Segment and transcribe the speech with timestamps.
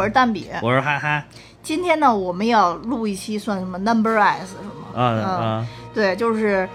[0.00, 1.22] 我是蛋比，我是嗨嗨。
[1.62, 4.98] 今天呢，我们要录一期算什么 Number S 什么？
[4.98, 6.66] 啊啊，对，就是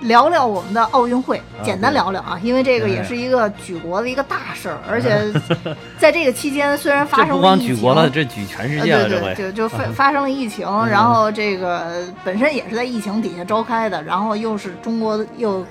[0.00, 5.30] 聊聊我们的奥运会，简单聊聊啊，因为这个也是一个举国的一个大事儿，而且
[6.00, 15.62] 在这个期间虽然发生了不光举国了，这举全世界了，对对，就就发 发生了疫情，然后这个本身也是在疫情底下召开的，然后又是中国又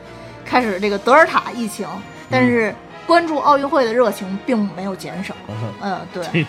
[0.45, 1.87] 开始这个德尔塔疫情，
[2.29, 2.71] 但是
[3.05, 5.33] 关注奥运会的热情并没有减少，
[5.81, 6.45] 嗯，对。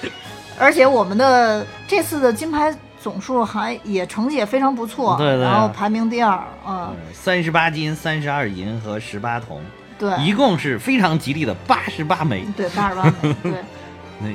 [0.58, 9.60] 而且我们的这次的金牌总数还也成绩也非常不错，对对，然后排名第二，嗯，三十八金、三十二银和十八铜，
[9.98, 13.52] 对，一共是非常吉利的八十八枚，对，八十八枚， 对，
[14.20, 14.28] 那。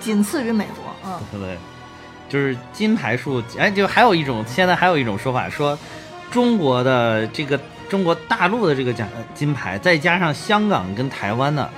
[0.00, 1.58] 仅次于美国，嗯，对，
[2.28, 5.76] 就是金牌数，哎，就还有一种，现在还有一种说法说，
[6.30, 11.68] 中国的这个中国大陆的这个奖金牌，再加上香港跟台湾的，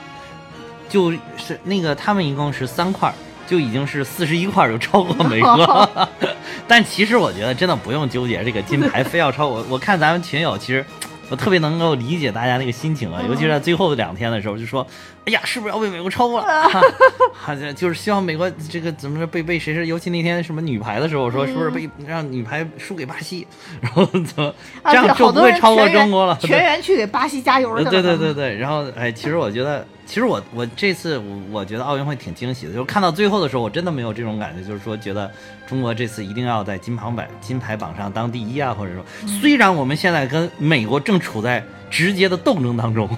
[0.89, 3.13] 就是那个他们一共是三块。
[3.47, 5.91] 就已经是四十一块，就超过美国。
[6.69, 9.61] 但其实我觉得真的不用纠结这个金牌，非要超我。
[9.69, 10.87] 我看咱们群友，其实
[11.31, 14.87] 我特别能够理解大家那个心情啊，尤其是在最后两天的时候，就说
[15.25, 16.69] ：“哎呀，是不是要被美国超过了？”
[17.33, 23.47] 好像就是希望美国这个怎么着被被谁是，尤其那天什么女排的时候，说是不是被让女排输给巴西，
[23.81, 24.53] 然后怎么
[24.85, 26.37] 这样就不会超过中国了？
[26.43, 27.85] 全员去给巴西加油了。
[27.85, 29.87] 对对对对，然后哎，其实我觉得。
[30.11, 35.31] 其实我我这次我我觉得奥运会挺惊喜的，就是看到最后的时候，我真的没有这种感觉，就是说觉得
[35.69, 43.09] 中国这次一定要在金牌榜金牌榜上当第一啊，或者说虽然我们现在跟美国正处在直接的斗争当中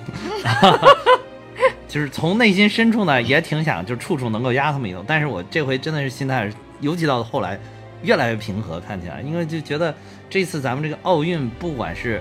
[1.88, 7.58] 就是从内心深处呢也挺想就处处能够压他们一头，但是我这回真的是心态，尤其到后来
[8.02, 9.94] 越来越平和，看起来，因为就觉得
[10.28, 12.20] 这次咱们这个奥运不管是。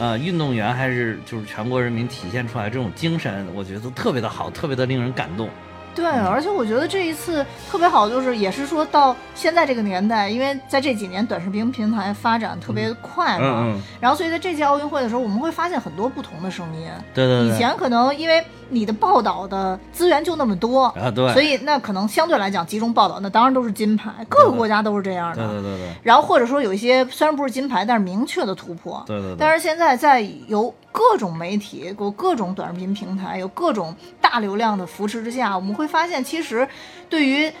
[0.00, 5.50] 呃，运动员还是就是全国人民体现出来这种精神，我觉得特别的好，特别的令人感动。
[5.94, 16.88] 对，而且我觉得这一次特别好，就是也是说到现在这个年代，因为在这几年短视频平台发展特别快嘛，然后所以在这届奥运会的时候，我们会发现很多不同的声音。
[17.14, 17.54] 对对对。
[17.54, 18.44] 以前可能因为。
[18.72, 25.44] 你的报道的资源就那么多啊，对，所以那可能相对来讲集中报道，那当然都是金牌，各个国家都是这样的。
[25.44, 25.88] 对对对对。
[26.04, 29.02] 然后或者说有一些虽然不是金牌，但是明确的突破。
[29.08, 29.36] 对对对。
[29.40, 36.68] 但是现在在有各种媒体、有各种短视频平台、有各种大流量的扶持之下，我们会发现，其实
[37.08, 37.52] 对于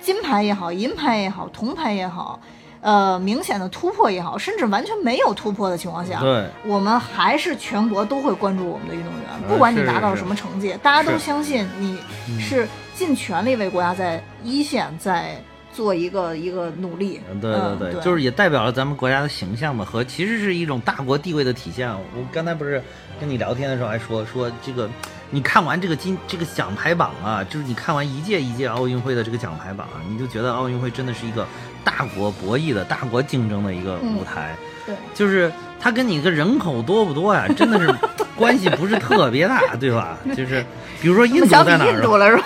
[0.00, 2.40] 金牌也好、银牌也好、铜牌也好。
[2.80, 11.98] 呃，明显的突破也好，甚至完全没有突破的情况下，对，我们还是全国都会关注我们的运动员，不管你达到什么成绩，大家都相信你
[12.38, 15.42] 是尽全力为国家在一线在
[15.78, 17.20] 做一个一个努力。
[17.40, 21.88] 对对对，就是也代表了咱们国家的形象嘛，和其实是一种大国地位的体现。
[21.88, 22.82] 我刚才不是
[23.20, 24.90] 跟你聊天的时候还说说这个，
[25.30, 31.46] 你看完这个金这个奖牌榜啊，就是你看完一届一届奥运会的这个奖牌榜，你就觉得奥运会真的是一个。
[31.84, 35.50] 大国博弈的大国竞争的一个舞台，对，就是
[35.80, 37.88] 它跟你个人口多不多呀，真的是
[38.36, 40.18] 关系不是特别大，对吧？
[40.36, 40.62] 就是
[41.00, 41.92] 比如说 印度在哪儿？
[41.96, 42.44] 印度了是吧？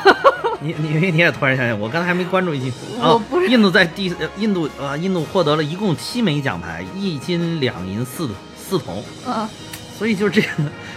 [0.62, 9.48] 你你你也突然想想，我刚才还没关注印度啊，印度在第印度啊，印度获得了一共七枚奖牌，一金两银四四铜，啊，
[9.98, 10.48] 所以就是这个，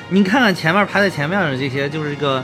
[0.09, 2.43] 你看看前面排在前面的这些，就是这个，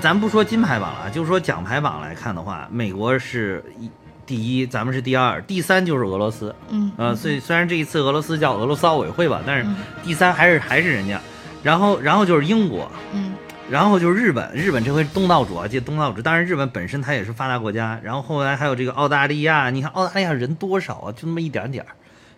[0.00, 3.90] 咱不说金牌榜了，就是说奖牌榜来看的话，美国是一。
[4.26, 6.52] 第一，咱们是第二，第三就是俄罗斯。
[6.68, 9.64] 嗯，呃，所以虽然这一次俄罗斯叫俄罗斯奥委会吧，但是
[10.02, 11.20] 第三还是还是人家。
[11.62, 12.90] 然后，然后就是英国。
[13.12, 13.34] 嗯，
[13.70, 16.22] 然后就是日本，日本这回东道主啊，这东道主。
[16.22, 18.00] 当然，日本本身它也是发达国家。
[18.02, 21.12] 然后后来还有这个澳大利亚，你看澳大利亚人多少啊？
[21.12, 21.90] 就那么一点点儿，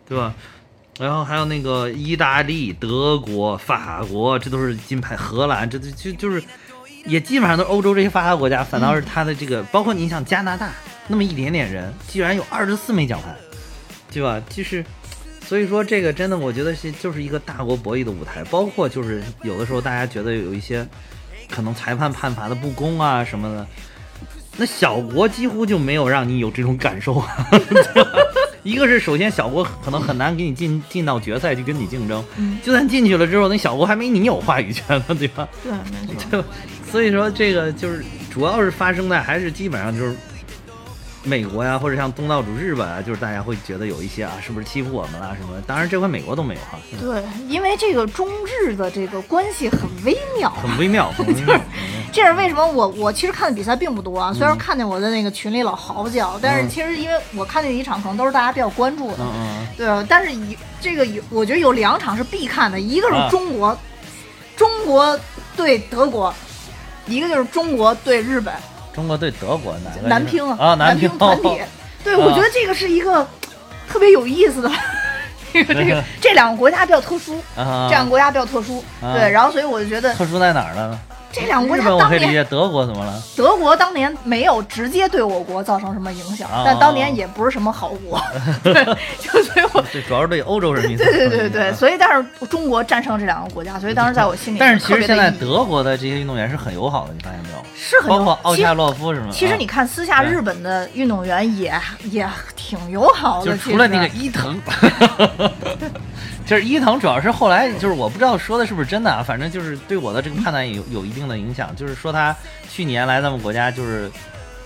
[0.09, 0.35] 对吧？
[0.99, 5.15] 然后还有那个意大利、德国、法国，这都是金牌。
[5.17, 6.43] 荷兰，这都就就是。
[7.07, 10.71] 也基本上都是欧洲这些发达国家，反倒是它的这个，包括你想加拿大
[11.07, 13.35] 那么一点点人，居然有二十四枚奖牌，
[14.13, 14.43] 对吧？
[14.51, 14.85] 就是，
[15.43, 18.45] 所以说这个真的，我觉得是就是一个大国博弈的舞台。
[18.51, 20.87] 包括就是有的时候大家觉得有一些
[21.51, 23.67] 可能裁判判罚的不公啊什么的，
[24.57, 27.23] 那小国几乎就没有让你有这种感受。
[28.65, 32.23] 一个是首先小国可能很难给你进进到决赛去跟你竞争，
[32.63, 35.49] 就算进去了之后，那小国还没你有话语权呢，对吧？
[35.63, 35.73] 对，
[36.07, 36.45] 没错。
[36.91, 40.15] 所以说，这个就是主要是发生在还是基本上就是
[41.25, 45.61] 美国呀，或者像东道主日本啊，就是大家会觉得有一些啊，是不是欺负我们了什么？
[45.67, 46.79] 当然这回美国都没有哈。
[47.01, 51.61] 对，因为这个中日的这个关系很微妙，很微妙，很微妙。
[52.13, 52.67] 这是为什么？
[52.67, 59.19] 我我其实看的比赛并不多啊，虽然看见我在那个群里老嚎叫，但是其实因为我看见一场可能都是大家比较关注的。
[59.77, 63.77] 对，但是以这个有，我觉得有两场是必看的，一个是中国，
[64.57, 65.19] 中国
[65.57, 66.33] 对德国。
[67.07, 68.53] 一个就是中国对日本，
[68.99, 70.75] 中国对德国哪个男乒啊？
[70.75, 71.49] 南平团体，
[72.03, 73.25] 对，我觉得这个是一个
[73.89, 74.69] 特别有意思的。
[75.55, 80.99] 这个这个 这两个国家比较特殊，这两个国家比较特殊，对，然后所以我就觉得特殊在哪儿呢？
[81.31, 83.23] 这两个国家当年，德国怎么了？
[83.37, 88.21] 德国当年没有直接对我国造成什么影响，但当年也不是什么好国，
[88.65, 88.73] 对，
[89.19, 90.97] 就所以我主要是对欧洲人民。
[90.97, 94.59] 对对对对，所以但是中国战胜这两个国家，所以当时在我心里。
[94.59, 97.59] 但是其实现在德国的这些运动员是很友好的，你发现没有？
[97.77, 99.31] 是很友好包括奥恰洛夫什么？
[99.31, 104.59] 其实你看私下日本的运动员也也挺友好的，就除了那个伊藤。
[106.49, 111.77] 就是伊藤，主要是后来就是我不知道说的是不是真的啊，反正就是对我的这个判断有有一定的影响。
[111.77, 112.35] 就是说他
[112.71, 114.11] 去年来咱们国家，就是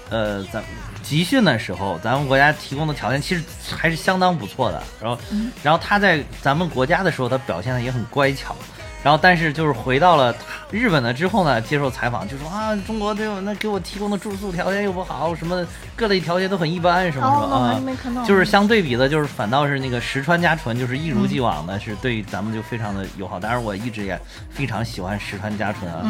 [0.08, 0.62] 呃，咱
[1.02, 3.42] 集训的时候，咱们国家提供的条件其实
[3.76, 4.80] 还是相当不错的。
[5.00, 5.18] 然后，
[5.60, 8.54] 然后他在咱们国家的时候，他表现的也很乖巧。
[9.02, 10.34] 然后，但是就是回到了
[10.70, 15.66] 日本了之后呢，接受采访就说啊，中国对我那给我提供的住宿条件又不好，什么
[15.96, 23.40] 各类条件都很一般，什么什么啊，就是相对比的，就是反倒是那个石川佳纯，就是一如既往的是对咱们就非常的友好。
[23.40, 24.16] 当然，我一直也
[24.50, 26.02] 非常喜欢石川佳纯啊，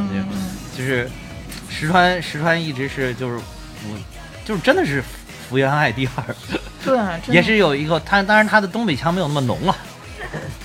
[0.76, 1.10] 就是
[1.70, 3.98] 石川石川一直是就是我
[4.44, 5.02] 就是真的是
[5.48, 6.36] 福原爱第二，
[6.84, 9.74] 对，也是有一个他，当然他的东北腔没有那么浓啊。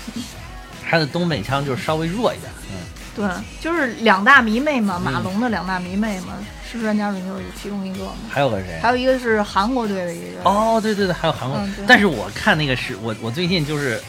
[0.88, 2.78] 他的东北腔就是稍微弱一点，嗯，
[3.14, 3.28] 对，
[3.60, 6.34] 就是两大迷妹嘛，马龙的两大迷妹嘛，
[6.70, 8.12] 是专家轮就是其中一个嘛。
[8.30, 8.78] 还有个谁？
[8.80, 10.42] 还有一个是韩国队的一个。
[10.44, 11.60] 哦，对对对，还有韩国。
[11.86, 14.00] 但是我看那个是我我最近就是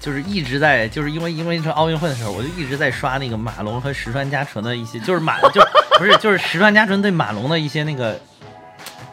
[0.00, 5.60] 就是一直在就是因为因为这奥运会的时候，我就一直在刷那个马龙和石川佳纯的一些，就是马就
[5.98, 8.18] 不是就是石川佳纯对马龙的一些那个。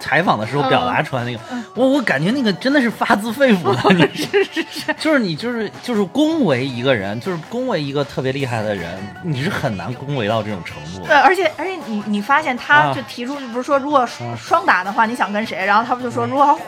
[0.04, 1.40] 采访的时候表达出来那个，
[1.76, 11.08] 我我感觉那个真的是发自肺腑的， 你是是是，就是你就是就是恭维一个人，就是恭维一个特别厉害的人，你是很难恭维到这种程度。
[11.08, 14.06] 对，而且而且你你发现他就提出，不是说如果
[14.38, 15.66] 双打的话，你想跟谁？
[15.66, 16.60] 然后他不就说如果。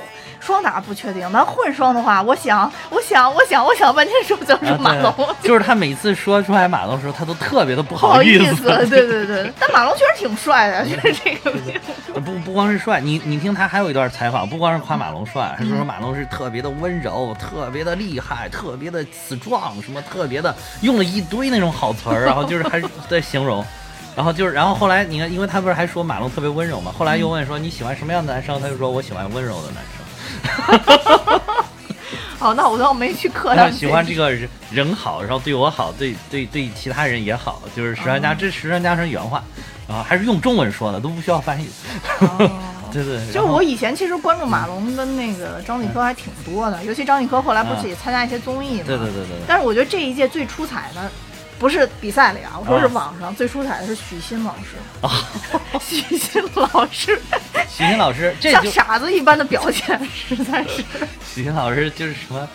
[0.46, 8.64] 双打不确定，那混双的话，我想，我想，我想，我想半天说就是马龙， 就是他每次说出来马龙的时候，他都特别的不好意思。
[8.88, 11.52] 对对对，但马龙确实挺帅的，就是这个。
[12.22, 23.66] 不不光是帅，你你听他还有一段采访，不光是夸马龙帅，还说马龙是特别的温柔，特别的厉害，特别的 strong，什么特别的，用了一堆那种好词儿， 然后就是还在形容，
[24.16, 29.95] 然后就是然后后来你看，因为他不是还说马龙特别温柔嘛，后来又问说你喜欢什么样的男生，他就说我喜欢温柔的男生。
[30.46, 31.66] 哈哈哈哈哈！
[32.40, 39.44] 哦，那我倒没去客他喜欢这个人人好，然后对我好，对对对其他人也好，就是石川家这石川家是原话，
[39.88, 41.68] 啊，还是用中文说的，都不需要翻译。
[42.94, 48.84] 对对，就我以前其实关注马龙跟那个张继科还挺多的，尤其张继科后来不是也参加一些综艺嘛？
[48.88, 49.38] 对对对对。
[49.46, 51.12] 但是我觉得这一届最出彩的。
[51.58, 54.76] 不是比赛里啊，我说是网上最出彩的是许昕老师。
[55.02, 55.10] 啊，
[55.80, 57.20] 许昕老师，
[57.70, 60.84] 许昕老师，这像傻子一般的表现，实在是。
[61.26, 62.48] 许昕老师就是什么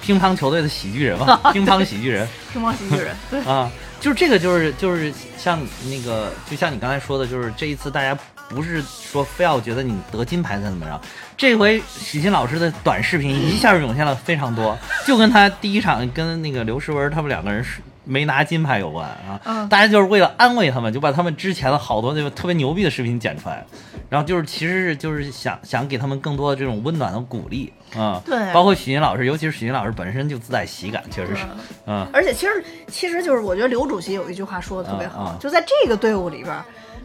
[0.00, 3.40] 乒乓球队的喜剧人嘛， 乒乓喜剧人，乒乓喜剧人，对。
[3.44, 3.68] 啊，
[4.00, 8.16] 就是这个，就是就是像那个，就像你刚才说的，就是这一次大家
[8.48, 11.00] 不是说非要觉得你得金牌才怎么着，
[11.36, 17.80] 这回许昕老师的短视频一下涌现了非常多，就跟他第一场跟那个刘诗雯他们两个人是。
[18.06, 19.06] 没拿金牌有关
[19.44, 23.66] 啊，大家就是为了安慰他们，就把他们之前的好多那个特别牛逼的视频剪出来，
[24.08, 28.22] 然后就是其实是就是想想给他们更多的这种温暖的鼓励啊。
[28.24, 31.42] 对，包括许昕老师，尤其是许昕老师本身就自带喜感，确实是，
[31.86, 32.06] 嗯。
[32.12, 36.56] 而且其实其实就是我觉得刘主席有一句话说的特别好，就在这个队伍里边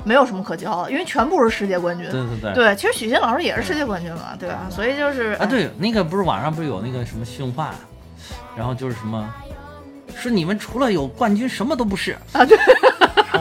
[0.04, 2.08] 没有什么可骄傲，因为全部是世界冠军。
[2.12, 2.54] 对对对。
[2.54, 4.68] 对，其实许昕老师也是世界冠军嘛，对吧？
[4.70, 7.74] 所以就是啊，对，那个不是网上不是有那个什么训话，
[8.56, 9.28] 然后就是什么。
[10.18, 12.46] 说你们除了有冠军，什么都不是啊！
[12.46, 12.58] 对，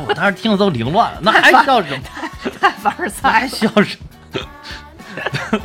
[0.07, 2.03] 我当时听的都凌乱 了，那还笑什么？
[2.61, 5.61] 太凡尔赛，还笑什么？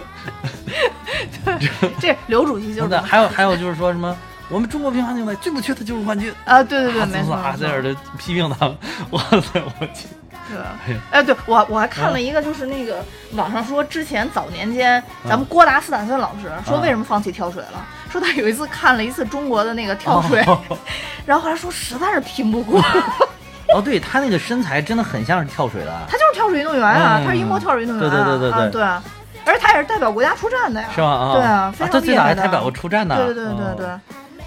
[2.00, 2.98] 这刘主席就是。
[2.98, 4.16] 还有还有就是说什么？
[4.50, 6.62] 我们中国乒乓球队最不缺的就是冠军啊！
[6.62, 7.34] 对对对，没错。
[7.34, 8.78] 阿塞尔的批评他们，
[9.12, 10.08] 哇塞，我去。
[10.48, 17.84] 对，哎，对我我还看了一个，就是那个网上说，之前早年间咱们郭达斯坦森老师说为什么放弃跳水了？
[18.20, 20.44] 说他有一次看了一次中国的那个跳水，
[21.26, 22.82] 然后后来说实在是拼不过。
[23.76, 31.32] 哦，对他那个身材真的很像是跳水的，他就是跳水运动员啊，他是英国跳水运动员，对对对对对，而且他也是代表国家出战的呀，是吗？
[31.34, 33.88] 对啊，他最早还代表过出战的，对对对对。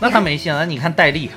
[0.01, 0.65] 那他没戏了。
[0.65, 1.29] 你看戴笠，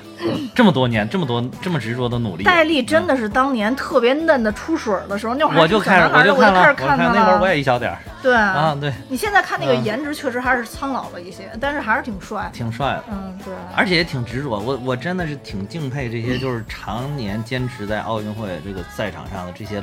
[0.55, 2.43] 这么多年，这么多这么执着的努力。
[2.43, 7.97] 戴笠真的是当年特别嫩的出水的时候，那会儿我就开始我就开始看他那会儿我也一小点儿。
[8.21, 8.93] 对啊，对。
[9.09, 12.49] 你现在看那个颜值确实还是苍老了一些，但是还是挺帅。
[12.53, 13.53] 挺帅的，嗯，对。
[13.75, 19.81] 而且也挺执着，我我真的是挺敬佩这些就是常年坚持在奥运会这个赛场上的这些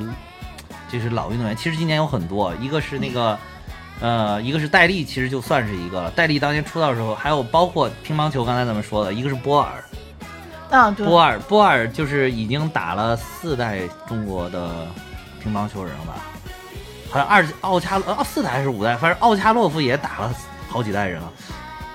[0.91, 1.57] 就是老运动员。
[1.57, 3.39] 其实今年有很多，一个是那个，
[4.01, 6.11] 呃，一个是戴笠，其实就算是一个了。
[6.13, 9.83] 戴笠当年出道的时候，还有包括乒乓球，刚才咱们说的，一个是波尔，
[10.71, 14.87] 啊，对，波尔，波尔就是已经打了四代中国的
[15.43, 16.15] 乒乓球人了吧？
[17.11, 20.35] 好像二奥恰哦四代还是五代，反正奥恰洛夫也打了
[20.69, 21.33] 好几代人了。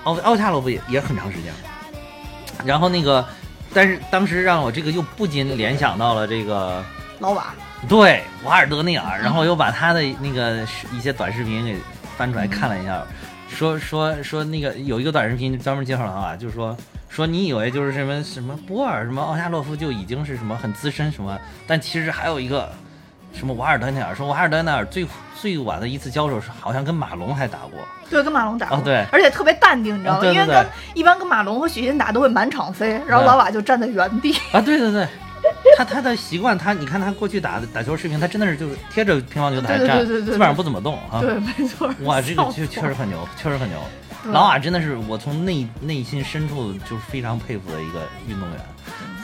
[0.02, 1.58] 奥奥恰洛夫也也很长时间了。
[2.64, 3.24] 然后那个，
[3.72, 6.84] 但是当时让我这个又不禁联想到了这个
[7.20, 7.54] 老瓦，
[7.88, 11.76] 对瓦尔德内尔，然后又把他的那个一些短视频给
[12.16, 13.06] 翻出来看了一下，
[13.48, 16.76] 说说说那个有一个短视频专门介绍老瓦，就是说
[17.14, 22.68] 说你以为就是什么什么波尔什么奥恰洛夫就已经是什么很资深什么，但其实还有一个
[23.32, 25.06] 什么瓦尔德内尔，说瓦尔德内尔最
[25.40, 27.78] 最晚的一次交手是好像跟马龙还打过。
[28.10, 30.18] 对，跟马龙打过，哦对而且特别淡定，你知道吗？
[30.18, 34.36] 啊对对对因为跟一般跟马龙和许昕打都会满场飞，然后嗯老瓦就站在原地。
[34.50, 35.06] 啊，对对对，
[35.78, 41.20] 他他的习惯，他你看他过去打打球视频，他真的是就是贴着乒乓球台站，对对对基本上不怎么动啊。
[41.20, 41.88] 对，没错。
[42.02, 43.78] 哇，这个确确实很牛，确实很牛。
[44.24, 48.58] 对老瓦真的是我从内内心深处就是非常佩服的一个运动员。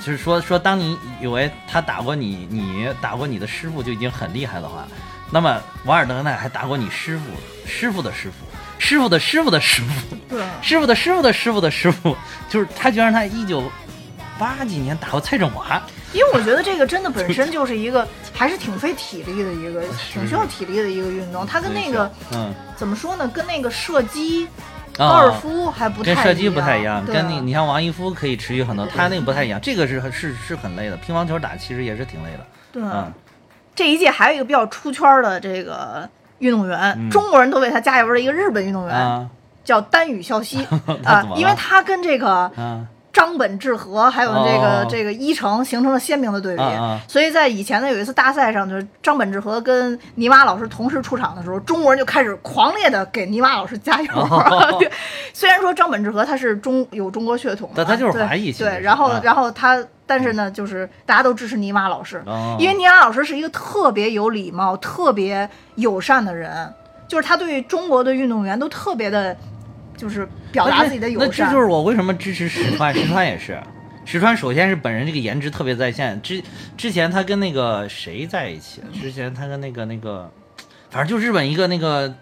[0.03, 4.87] 就是说说，当你以为他打过你，你打过你的师傅就已经很厉害的话，
[5.31, 7.25] 那么瓦尔德奈还打过你师傅，
[7.67, 8.47] 师傅的师傅，
[8.79, 12.17] 师傅的师傅的师傅，对，师傅的师傅的师傅的师傅，
[12.49, 13.71] 就是他居然他一九
[14.39, 15.83] 八几年打过蔡振华，
[16.15, 21.47] 因为我觉得这个真的本身就是一个还是挺费体力的一个，挺需要体力的一个运动。
[21.47, 23.29] 它跟那个嗯，怎么说呢？
[23.29, 24.49] 跟那个射击、啊
[24.97, 30.97] 高尔夫还不太跟射击不太一样，跟你你像王一夫可以持续很多，他那个不太一样，这个是是是很累的。
[30.99, 32.83] 乒乓球打其实也是挺累的，对。
[32.83, 33.13] 嗯，
[33.75, 39.29] 这一届还有一个比较出圈的这个运动员，嗯中国人都为他加油的一个日本运动员，啊
[39.65, 40.67] 叫丹羽孝希
[41.03, 54.13] 他啊因为他跟这个啊张本智和还有这个、哦这个伊诚形成了鲜明的对比，啊啊所以在以前呢有一次大赛上，就是张本智和跟泥娃老师同时出场的时候，中国人就开始狂烈的给泥娃老师加油。
[55.35, 59.83] 虽然说张本智和他是中有中国血统的，但他就是对华裔对，然后、啊然后他。
[60.07, 66.69] 但是呢，就是大家都支持尼玛老师，哦因为尼玛老师是一个特别有礼貌、特别友善的人，
[67.07, 69.37] 就是他对中国的运动员都特别的，
[70.01, 71.29] 就是表达自己的友善。
[71.29, 73.61] 那这就是我为什么支持石川，石川也是。
[74.07, 76.43] 石川首先是本人这个颜值特别在线，之
[76.77, 78.81] 之前他跟那个谁在一起？
[78.99, 80.33] 之前他跟那个那个，
[80.89, 82.13] 反正就日本一个那个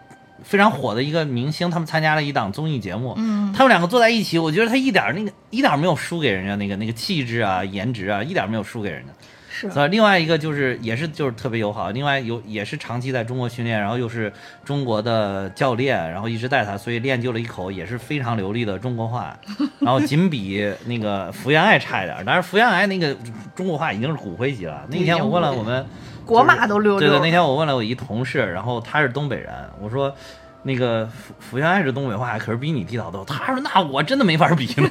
[0.43, 9.13] 非常火的一个明星，他们参加了一档综艺节目，嗯他们两个坐在一起，我觉得他一点儿那个一点儿没有输给人家那个那个气质啊、颜值啊，一点儿没有输给人家。
[9.59, 9.89] 是？
[9.89, 14.33] 另外一个就是也是就是特别友好，另外有也是长期在中国训练，然后又是
[14.65, 19.37] 中国的教练，然后一直带他，所以练就了一口也是非常流利的中国话，
[19.81, 23.17] 然后仅比那个福原爱差一点，但是福原爱那个
[23.55, 24.87] 中国话已经是骨灰级了。
[24.89, 25.85] 那天我问了我们
[26.25, 27.01] 国骂都溜溜。
[27.01, 30.15] 对对，那天我问了我一同事，然后他是东北人，我说。
[30.65, 33.25] 那个福福原爱是东北话，可是比你地道多。
[33.25, 34.91] 他说：“那我真的没法比呢。”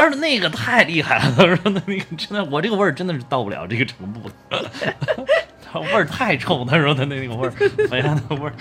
[0.00, 4.64] 他说：“那个太厉害了。”他说：“那那个真的，我这个味儿真的是到不了这个程度的，
[5.72, 8.52] 他味儿太臭。”他说：“他那那个味儿，福原的味儿。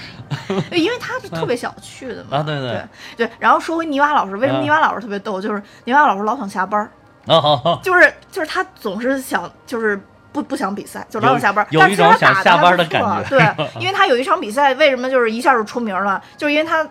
[0.71, 2.37] 因为他是特别想去的嘛。
[2.37, 5.41] 啊对对对对然后说回泥娃老师，为什么啊泥娃老师特别逗？
[5.41, 6.91] 就是泥娃老师老想下班儿，”
[7.27, 9.99] 哦好好，就是就是他总是想就是。
[10.31, 11.67] 不不想比赛，就老想下班儿。
[11.71, 13.39] 有但有一种想打下班的感觉对，
[13.81, 16.21] 因为他有一场比赛，为什么就是一下就出名了？
[16.37, 16.87] 就是因为他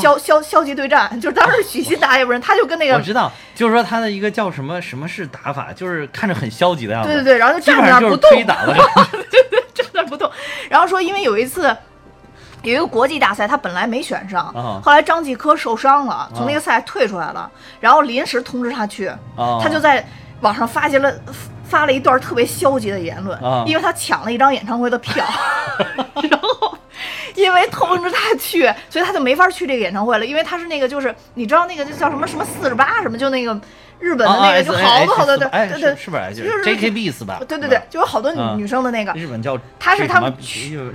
[0.00, 7.08] 消、消消极对战，就是当时许昕打也不是，他就跟那个我知道，就是说他的一个叫什么什么是打法，就是看着很消极的样子。
[7.08, 8.76] 对对对，然后就站本上就是那儿不动，推倒了。
[9.74, 10.30] 站那儿不动。
[10.68, 11.76] 然后说，因为有一次
[12.62, 20.04] 有一个国际大赛，他本来没选上，啊后来张继科受伤了，从那个赛退出来了，然后临时通知他去，哦他就在
[20.40, 21.12] 网上发现了。
[21.66, 25.24] 发了一段特别消极的言论，啊因为他抢了一张演唱会的票，
[26.30, 26.76] 然后
[27.34, 30.24] 因为通知他去，所以他就没法去这个演唱会了。
[30.24, 33.58] 因为他是那个，就是你知道那个叫什么什么四十八什么，就那个
[34.04, 35.48] 日本的那个，就好多好多对
[35.80, 36.34] 对，是不是？
[36.34, 37.40] 就是 JKB 是吧？
[37.48, 40.30] 对对对，就有好多女生的那个，日本叫他是他们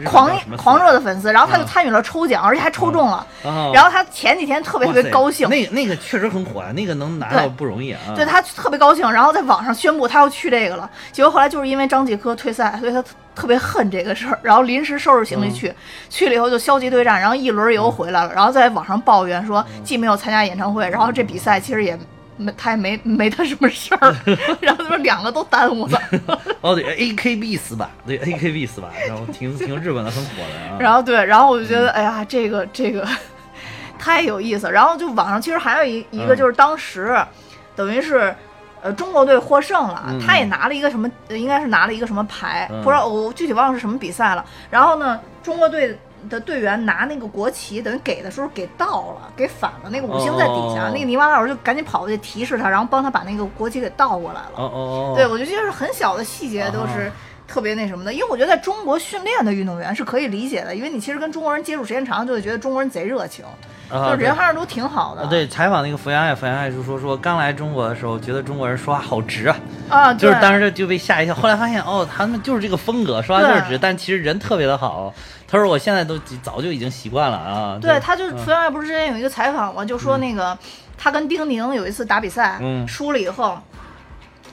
[0.06, 3.26] 狂狂热的粉丝，然后他就嗯参与了抽奖，而且还抽中了。
[3.44, 8.00] 啊然后他前几天特别特别高兴，那个那个确实很火啊，那个能拿到不容易啊。
[8.16, 10.88] 对他特别高兴，然后在网上宣布他要去这个了。
[11.12, 15.74] 结果后来就是因为张继科退赛，所以他特别恨这个事儿，然后临时收拾行李去，
[16.10, 21.98] 去了以后就消极对战，然后一轮游回来了，然后在网上抱怨说既没有参加演唱会，然后这比赛其实也。
[22.40, 24.16] 没，他也没没他什么事儿，
[24.62, 26.02] 然后他说两个都耽误了。
[26.62, 30.78] 哦对，AKB 四吧，对 AKB 四吧，然后挺挺日本的很火的啊。
[30.80, 33.06] 然后对，然后我就觉得，哎呀，这个这个
[34.00, 34.72] 太有意思。
[34.72, 37.16] 然后就网上其实还有一一个，嗯就是当时
[37.76, 38.34] 等于是
[38.82, 44.46] 呃，中国队获胜了，嗯他也拿了一个什么，呃应该是拿了一个什么牌，嗯不知道我具体忘了是什么比赛了。
[44.70, 45.98] 然后呢，中国队
[46.30, 54.52] 的队员拿那个国旗，等于给的时候给倒了，给反了，那个五星在底下，哦那个泥巴老师就赶紧跑过去提示他，然后帮他把那个国旗给倒过来了。
[54.56, 54.78] 哦哦
[55.14, 57.14] 哦，对，我觉得就是很小的细节都是啊
[57.48, 63.52] 特别那什么的，因为我觉得在中国训练的运动员是可以理解的，因为你其实跟中国人接触时间长，就会觉得中国人贼热情，啊
[63.90, 65.24] 就是人还是都挺好的。
[65.24, 69.58] 啊，对，采访那个福原爱，福原爱就说说刚来中国的时候，觉得中国人说话好直啊，
[69.90, 71.34] 啊，就是当时就被吓一跳。
[71.34, 75.14] 后来发现哦，他们就是这个风格，说话就是直，但其实人特别的好。
[75.48, 77.80] 他说我现在都早就已经习惯了啊。
[77.82, 80.58] 对，他就是嗯福原爱不是之前有一个采访嘛，就说那个
[80.98, 83.58] 他跟丁宁有一次打比赛，嗯输了以后。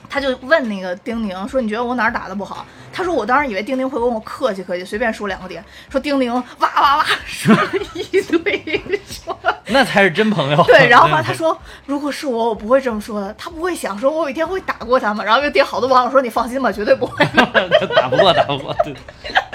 [0.09, 9.37] 他就问那个丁宁说：“你觉得我哪儿打的不好？”他说：“我当时以为丁宁会跟我客气客气，随便说两个点。”说丁宁哇哇哇说了一堆，说
[9.67, 10.63] 那才是真朋友。
[10.63, 13.33] 对，然后吧 他说：“如果是我，我不会这么说的。
[13.37, 17.25] 他不会想说我有一天会打过他们。”然后又点好多网友说：“你放心吧，绝对不会。
[17.95, 18.95] 打不过，打不过，对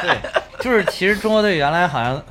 [0.01, 0.17] 对，
[0.61, 2.23] 就是其实中国队原来好像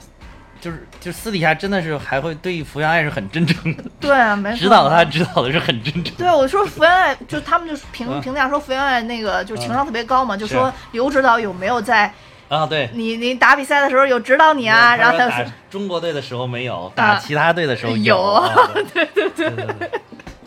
[0.62, 4.58] 就是就私底下真的是还会对福原爱是很真诚的，”对啊，没错。
[4.60, 6.14] 指导他指导的是很真诚。
[6.16, 12.14] 对，我说福原爱，就他们就评嗯评价说福原爱那个就是情商特别高嘛，就说刘指导有没有在
[12.48, 12.90] 啊，对。
[12.94, 14.96] 你你打比赛的时候有指导你啊？
[14.96, 18.54] 然后他中国队的时候没有，打啊其他队的时候有啊
[18.94, 19.92] 对对对对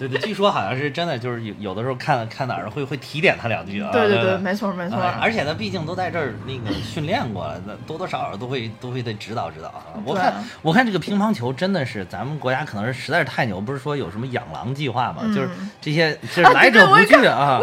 [0.08, 3.90] 对对对，据说好像是真的，就是有有的时候看看哪儿会会提点他两句啊。
[3.92, 4.98] 对对对对，没错没错。
[4.98, 9.84] 哎而且呢，毕竟都在这儿那个训练过了，那多多少少都会都会得指导指导啊。
[10.04, 15.48] 我看我看这个乒乓球真的是咱们国家可能是实在是太牛，不是说有什么养狼计划嘛，嗯就是
[15.80, 17.58] 这些 就是啊来者不拒啊。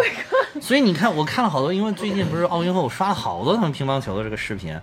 [0.60, 4.78] 所以你看，我看了好多，因为最近不是奥运会，我刷了好多他们乒乓球的这个视频。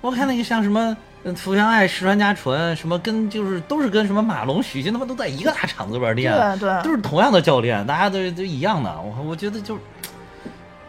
[0.00, 0.96] 我看那个像什么呃
[1.34, 8.94] 福原爱、石川佳纯，什么跟就是都是跟什么马龙、许昕他们都在一个大场子里边练，对对都是同样的教练，大家都都一样的。
[9.00, 9.78] 我我觉得就，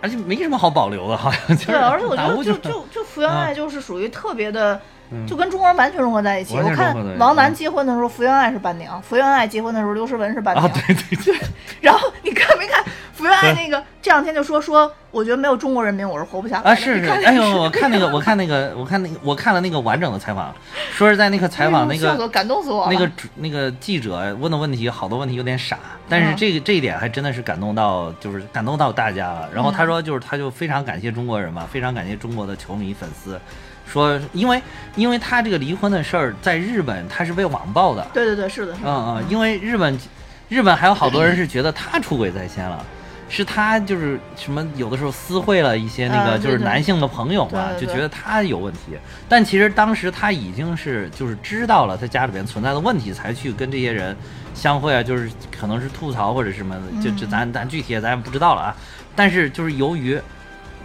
[0.02, 4.80] 而且没什么好保留的，好像就是对，而且我觉得就就就福原爱就是属于特别的，
[5.12, 6.56] 嗯就跟中国人完全融合在一起。
[6.56, 10.65] 完我看王楠结婚的时候，福原爱是伴娘；福原爱结婚的时候，刘诗雯是伴娘。
[10.65, 11.47] 啊，对对 对，
[11.82, 12.84] 然后你看没看
[13.19, 16.69] 福原爱那个这两天就说说，我觉得没有中国人民我是活不下来的。
[16.69, 20.55] 啊是是，哎呦， 我看那个，我看那个，我看那个，我看了那个完整的采访，
[20.93, 22.93] 说是在那个采访那个感动死我了。
[22.93, 25.77] 那个主那个记者问的问题，好多问题有点傻，
[26.08, 29.49] 但是嗯这个这一点还真的是感动到，就是感动到大家了。
[29.53, 33.38] 然后他嗯说，就是他就非常感谢中国人嘛，非常感谢中国的球迷粉丝，
[33.86, 34.62] 说因为
[34.95, 38.89] 因为他这个离婚的事儿在日本他是被网暴的，对对对，是的，是的。
[38.89, 39.99] 嗯嗯，因为日本
[40.47, 42.86] 日本还有好多人是觉得他出轨在先了。
[43.29, 48.97] 是他就是什么，有的时候私会了一些那个就是男性的朋友嘛，就觉得他有问题。
[49.29, 54.17] 但其实当时他已经是就是知道了他家里边存在的问题，才去跟这些人
[54.53, 58.75] 相会啊，就是可能是吐槽或者什么的，就就嗯咱咱具体咱也不知道了啊。
[59.15, 60.19] 但是就是由于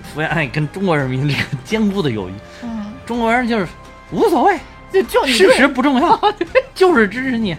[0.03, 3.67] 福原爱跟中国人民这个坚固的友谊，嗯，中国人就是
[4.11, 4.59] 无所谓，
[4.93, 6.21] 就就你事实不重要，
[6.75, 7.57] 就是支持你，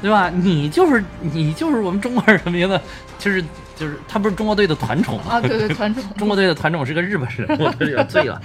[0.00, 0.30] 对吧？
[0.30, 2.80] 你就是你就是我们中国人民的，
[3.18, 3.44] 就是
[3.76, 5.34] 就是他不是中国队的团宠吗？
[5.34, 8.40] 啊，对对， 团宠，中国队的团宠是个日本人， 我都有点醉了，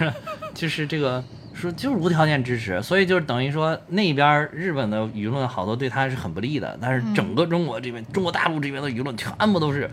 [0.54, 9.90] 就是这个说就是无条件支持，所以就是等于说那边日本的舆论好多对他是很不利的，但是整个中国这边、中国大陆这边的舆论全部都是。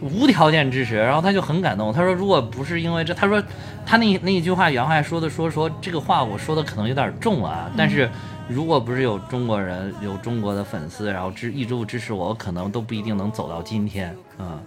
[0.00, 1.92] 无条件支持，然后他就很感动。
[1.92, 3.42] 他说：“如果不是因为这，他说
[3.86, 8.08] 他那那一句话原话说的说说这个话我说的可能有点重啊，但是
[8.48, 14.60] 如果不是有中国人有中国的粉丝，然后支一直支持我，我可能都不一定能走到今天嗯、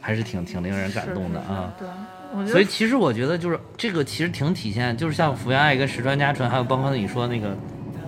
[0.00, 1.72] 还是挺挺令人感动的啊。
[1.78, 1.88] 对，
[2.32, 7.56] 我觉得所以其实我觉得就是这个其实挺体现，就是像福原爱跟石川佳纯，还有包括你说那个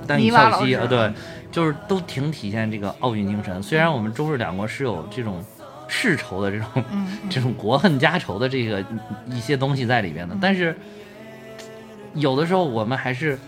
[0.06, 1.12] 丹尼孝希啊，对，
[1.50, 3.62] 就是都挺体现这个奥运精神。
[3.62, 5.42] 虽然我们中日两国是有这种
[5.92, 8.82] 世仇的这种、嗯 这种国恨家仇的这个
[9.26, 10.74] 一些东西在里边的，但是
[12.14, 13.38] 有的时候我们还是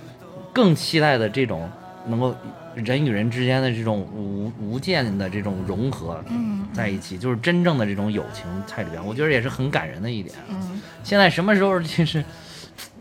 [0.53, 1.69] 更期待的这种
[2.07, 2.37] 能够
[2.75, 10.35] 人与人之间的这种无无间的这种融合嗯在一起，就是真正的这种友情在里边，我觉得也是很感人的一点。
[10.51, 10.83] 嗯。
[11.03, 12.23] 现在什么时候就是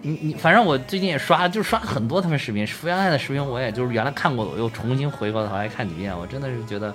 [0.02, 6.94] 你你，反正我最近也刷，就刷很多他们视频，福原爱的视频，我也就是原来看过的，我又重新回过头来看几遍，我真的是觉得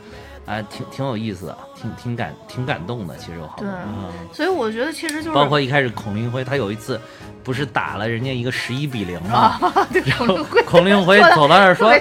[0.49, 3.15] 啊、挺挺有意思的，挺挺感挺感动的。
[3.19, 6.99] 其实有好多，对嗯，所以我觉得其实就是包括一开始孔令辉，他有一次
[7.45, 9.59] 不是打了人家一个十一比零吗？
[10.67, 11.93] 孔令辉走到那儿 说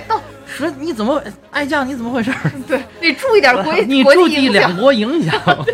[0.45, 2.31] 说你怎么爱将你怎么回事？
[2.67, 4.81] 对你注意点国你国注意两际影响。
[4.81, 5.65] 国影响。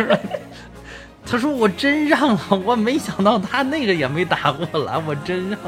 [1.25, 5.59] 他说我真让了，我没想到他那个也没打过来，我真让。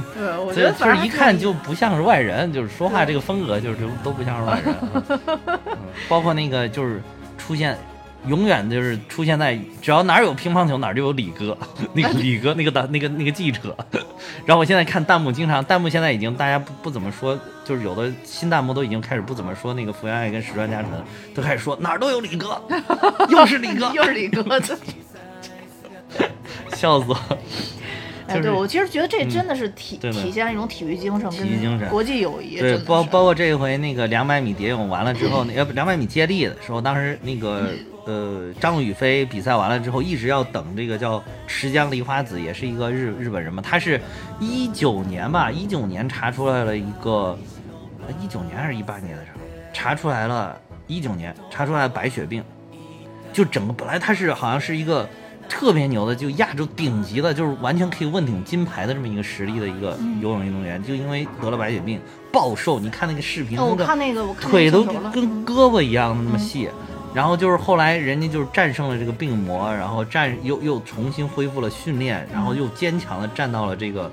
[0.14, 4.74] 对，我觉就得就是一看就不像是外人，就是说话这个风格就是都不像是外人，
[5.46, 5.58] 嗯
[6.08, 7.02] 包括那个就是
[7.38, 7.76] 出现。
[8.28, 11.58] 永远就是出现在只要哪儿有乒乓球哪儿就有李哥，
[11.92, 13.76] 那个李哥那个的那个那个记者，
[14.46, 20.92] 然后我现在看弹幕，经常弹幕现在已经大家不不怎么说，就是有的新弹幕都已经开始不怎么说那个福原爱跟石川佳纯，
[21.34, 22.62] 都开始说哪儿都有李哥，
[23.28, 24.78] 又是李哥，又是李哥的。
[26.76, 27.38] 笑死我！
[28.26, 37.70] 哎，就是对我其实觉得这真的是体体现一种体育精神体育精神国际友谊，对，包包括这一回那个两百米蝶泳完了之后，那要不两百米接力的时候，当时那个
[38.06, 44.00] 呃张雨霏比赛完了之后，一直要等这个叫池江梨花子，也是一个日日本人嘛，他是
[44.38, 47.36] 一九年吧，一九年查出来了一个，
[48.22, 49.40] 一九年还是一八年的时候
[49.72, 50.56] 查出来了，
[50.86, 52.44] 一九年查出来白血病，
[53.32, 55.08] 就整个本来他是好像是一个。
[55.52, 62.00] 特别牛的，就亚洲顶级的，就是完全可以问鼎金牌的这么一个实力的一个游泳运动员，就因为得了白血病
[62.32, 62.80] 暴瘦。
[62.80, 66.70] 你看那个视频，哦，我看那个，我看腿都跟胳膊一样那么细。
[67.14, 74.10] 然后就是后来人家就是战胜了这个病魔，然后战又又重新恢复了训练，然后又坚强的站到了这个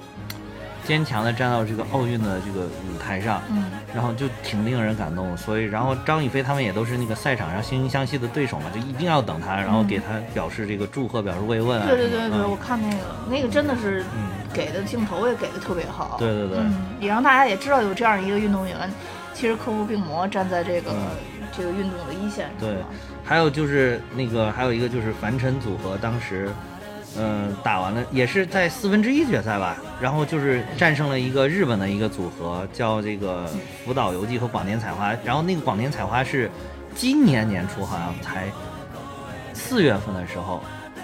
[0.89, 5.37] 坚强的站到这个奥运的这个舞台上，嗯，然后就挺令人感动。
[5.37, 11.85] 所以，然后张雨霏他们也都是那个赛场上惺惺相惜的对手嘛，就一定要等他，然后给他表示这个祝贺，表示慰问啊。
[11.85, 12.49] 对对对对，嗯。
[12.49, 14.29] 我看那个那个真的是嗯。
[14.51, 16.57] 给的镜头也给的特别好，对对对。
[16.57, 18.91] 嗯，也让大家也知道有这样一个运动员，
[19.31, 20.97] 其实克服病魔，站在这个、嗯。
[21.51, 22.75] 这个运动的一线对，
[23.23, 26.49] 还有就是那个，还有一个就是凡尘组合，当时，
[27.17, 33.45] 嗯、打完了也是在四分之一决赛吧，然后就是战胜了一个日本的一个组合，叫这个
[33.83, 36.49] 福岛由纪和广田彩花，然后那个广田彩花是
[36.95, 38.47] 今年年初好像才
[39.53, 40.61] 四月份的时候，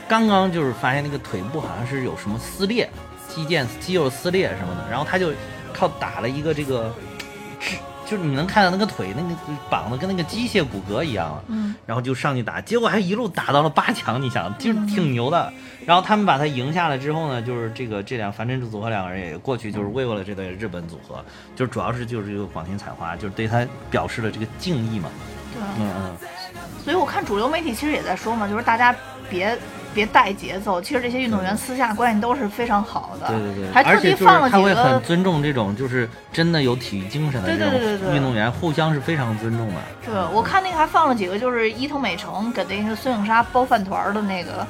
[0.08, 2.90] 刚刚就是发现那个腿部好像是有什么撕裂，
[3.28, 5.32] 肌腱肌肉撕裂什么的，然后他就
[5.74, 6.94] 靠打了一个这个。
[8.06, 9.30] 支就是你能看到那个腿那个
[9.70, 15.52] 绑的跟那个机械骨骼一样了，嗯，然后就上去打，结果还一路打到了八强，你想，就是挺牛的。
[15.86, 21.24] 然后他们把他赢下来之后呢，就是这个这两樊晨组合两个人也过去，就是慰问了这对日本组合，
[21.56, 25.10] 就主要是就是这个广田彩花，就是对他表示了这个敬意嘛。
[25.54, 26.18] 对啊，嗯嗯，
[26.84, 28.96] 所以我看主流媒体其实也在说嘛，就是大家
[29.30, 29.58] 别
[29.96, 35.02] 别带节奏，其实这些运动员私下关系都是非常好的，对对对，还特地而且就是放了几他会很。
[35.02, 39.76] 尊重这种就是真的有体育精神的对这种运动员，互相是非常尊重的。
[40.06, 44.68] 对，我看那个还放了几个，就是伊藤美诚给那个孙颖莎包饭团的那个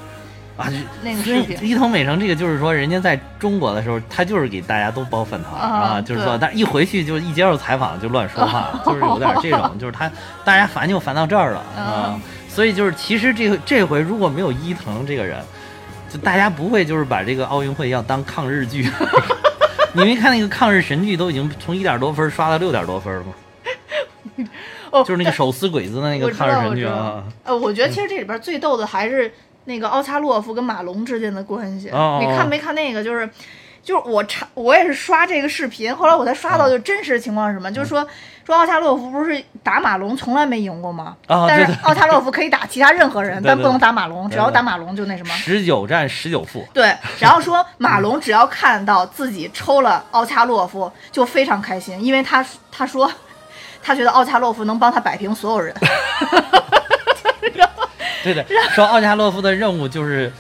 [0.58, 1.58] 啊，就那个视频。
[1.62, 10.12] 伊藤美诚这个就是说，人家在中国的时候，他就是给大家都包饭团啊就是说，对但一回去就一接受采访就乱说话， 就是有点这种，就是他
[10.44, 12.22] 大家烦就烦到这儿了啊嗯。
[12.56, 15.44] 所以就是其实这个这回如果没有伊藤这个人，
[16.10, 18.90] 就大家不会就是把这个奥运会要当抗日剧。
[19.92, 23.34] 你没看那个抗日神剧都已经从一点多分刷到六点多分了吗？
[24.90, 27.26] 哦，就是那个手撕鬼子的那个 抗日神剧啊。
[27.44, 29.30] 呃，我觉得其实这里边最逗的还是
[29.66, 31.90] 那个奥恰洛夫跟马龙之间的关系。
[31.90, 33.04] 哦哦你看没看那个？
[33.04, 33.30] 就是，
[33.86, 38.06] 就是我查，我也是刷这个视频，后来我才刷嗯到就真实情况是什么，就是说
[38.44, 41.16] 说奥恰洛夫不是打马龙从来没赢过吗？
[41.28, 45.34] 但是啊对对奥恰洛夫可以打其他任何人，对对但不能打马龙，只要打马龙就那什么。
[45.36, 53.12] 十九战十九负，对，然后说 马龙只要看到自己抽了奥恰洛夫，就非常开心，因为他他说
[53.84, 55.72] 他觉得奥恰洛夫能帮他摆平所有人。
[58.24, 58.44] 对的，
[58.74, 60.34] 说奥恰洛夫的任务就是，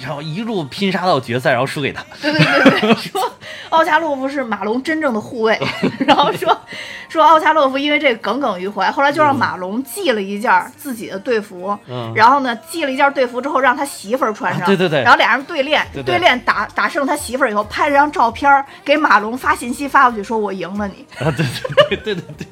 [0.00, 2.02] 然后一路拼杀到决赛，然后输给他。
[2.20, 3.32] 对对对对， 说
[3.70, 5.58] 奥恰洛夫是马龙真正的护卫，
[6.06, 6.56] 然后说
[7.08, 21.06] 说奥恰洛夫因为这个耿耿于怀，后来就让马龙寄了一件自己的队服，嗯然后呢寄了一件队服之后让他媳妇儿穿上，啊对对对然后俩人对练，对对练打打胜他媳妇儿以后，拍了张照片给马龙发信息发过去，说我赢了你。
[21.18, 22.46] 啊，对对对对对对。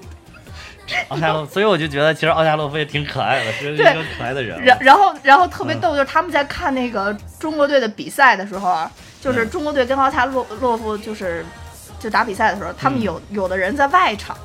[1.09, 4.63] 奥加洛，所以我就觉得其实奥加洛夫也挺可爱的，是一个对可爱的人。
[4.65, 11.45] 然然后然后特别嗯逗，就是他们在看那个中国队的比赛的时候啊，就是嗯中国队跟奥恰洛洛夫就是
[11.99, 14.37] 就打比赛的时候，他们嗯有有的人在外场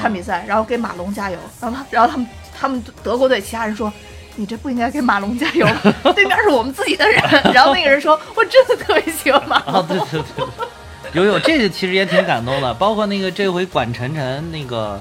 [0.00, 2.26] 看比赛，然后给马龙加油，然后他然后他们
[2.58, 3.92] 他们德国队其他人说。
[4.36, 5.64] 你这不应该给马龙加油，
[6.12, 7.22] 对面是我们自己的人。
[7.52, 9.74] 然后那个人说：“我真的特别喜欢马龙。
[9.76, 10.44] 啊，对对对，
[11.12, 15.00] 有有这个其实也挺感动的，包括那个这回管晨晨那个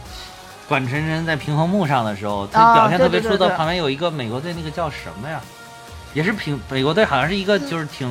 [0.67, 3.49] 管晨晨在平衡木上的时候，他啊表现特别出色。
[3.49, 5.41] 旁边有一个美国队，那个叫什么呀？
[6.13, 8.07] 也是平美国队，好像是一个就是挺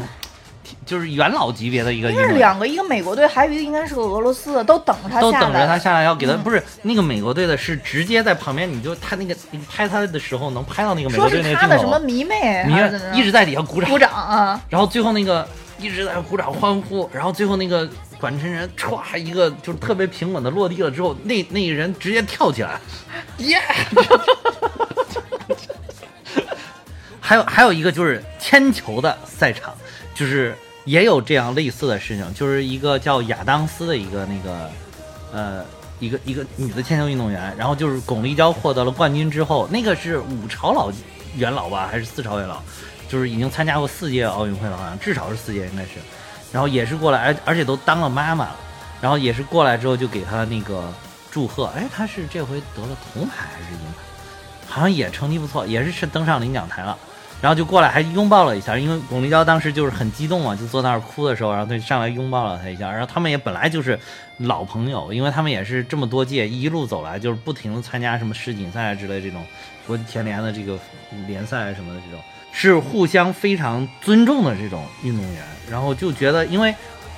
[0.64, 2.28] 挺就是元老级别的一个运应该。
[2.28, 5.32] 是两个，一个美国队，还有一个应该是个俄罗斯的，都等着他下来。
[5.32, 14.60] 都等着他下来要给他，嗯不是那个美国队的，是直接在旁边，你就他那个你拍他的时候能拍到那个美国队是他的什那个镜头，么迷妹，你还是怎么着看一直在底下鼓掌鼓，掌啊。
[14.68, 17.88] 然后最后那个一直在鼓掌欢呼，然后最后那个
[18.22, 22.80] 管制人歘一个就是特别平稳的落地了之后，那那人直接跳起来，
[23.38, 23.60] 耶！
[27.20, 29.76] 还有还有一个就是铅球的赛场，
[30.14, 30.54] 就是
[30.84, 34.70] 也有这样类似的事情，就是一个叫亚当斯的一个那个
[35.32, 35.64] 呃
[35.98, 40.92] 一个一个女的铅球运动员，然后就是巩立姣获得了冠军之后，那个是五朝老
[41.34, 42.62] 元老吧，还是四朝元老？
[43.08, 45.98] 就是已经参加过四届奥运会了，好像至少是四届应该是，
[46.52, 48.56] 然后也是过来，而而且都当了妈妈了，
[49.00, 50.92] 然后也是过来之后就给她那个
[51.30, 54.02] 祝贺，哎，她是这回得了铜牌还是银牌？
[54.68, 56.96] 好像也成绩不错，也是是登上领奖台了。
[57.40, 62.88] 然后就过来还拥抱了一下，因为巩立姣当时就是很激动嘛，就坐那儿哭的时候，然后他上来拥抱了他一下。
[62.88, 63.98] 然后他们也本来就是
[64.36, 69.44] 老朋友，因为他们也是这么多届一路走来，就是不停的参加什么世锦赛之类这种
[69.88, 70.78] 国际田联的这个
[71.26, 72.20] 联赛什么的这种，
[72.52, 75.42] 是互相非常尊重的这种运动员。
[75.70, 76.74] 然后就觉得，因为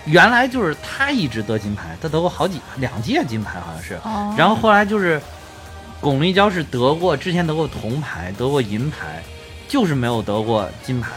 [0.06, 3.98] 原来就是他一直得金牌，他得过好几两届金牌好像是，
[4.38, 5.20] 然后后来就是
[6.00, 9.22] 巩立姣是得过之前得过铜牌，得过银牌。
[9.66, 11.10] 就是没有得过金牌，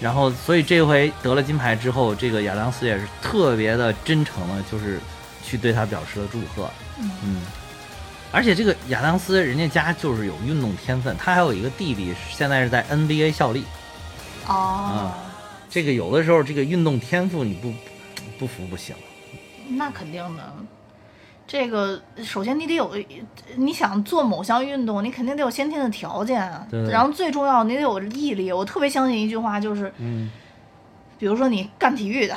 [0.00, 5.00] 然后所以这回得了金牌之后，这个亚当斯也是特别的真诚的，就是
[5.42, 6.68] 去对他表示了祝贺。
[6.98, 7.42] 嗯，
[8.32, 13.64] 而且这个亚当斯人家家就是有运动天分，他还有一个弟弟，现在是在 NBA 效力。
[14.48, 15.12] 哦，
[15.68, 17.72] 这个有的时候这个运动天赋你不
[18.38, 18.96] 不服不行。
[19.68, 20.42] 那肯定的。
[21.46, 22.96] 这个首先你得有，
[23.56, 26.50] 你想做某项运动，你肯定得有先天的条件。
[26.70, 26.88] 对。
[26.88, 28.50] 然后最重要，你得有毅力。
[28.50, 30.30] 我特别相信一句话，就是，嗯，
[31.18, 32.34] 比如说你干体育的，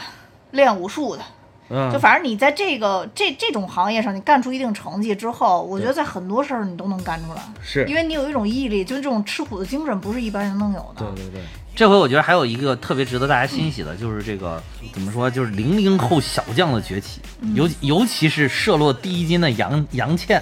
[0.52, 1.24] 练武术的，
[1.70, 7.42] 嗯，就反正你在这个这这种行业上，你干出一定成绩之后，我觉得在很多事儿你都能干出来。
[7.64, 7.86] 是。
[7.88, 11.06] 因为你有一种毅力，就这种吃苦的精神，不是一般人能有的。
[11.06, 11.42] 对对对。
[11.76, 17.20] 这回我觉得还有一个特别值得大家欣喜的，就是这个怎么说，就是零零后小将的崛起，
[17.54, 20.42] 尤尤其是射落第一金的杨杨倩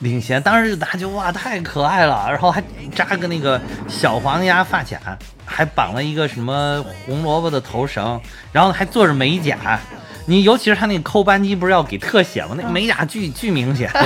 [0.00, 2.62] 领衔，当时就大家就哇太可爱了，然后还
[2.94, 3.58] 扎个那个
[3.88, 8.20] 小黄鸭发卡，还绑了一个什么红萝卜的头绳，
[8.52, 9.80] 然后还做着美甲，
[10.26, 12.54] 你尤其是他那个扣扳机不是要给特写吗？
[12.56, 13.90] 那美甲巨巨明显。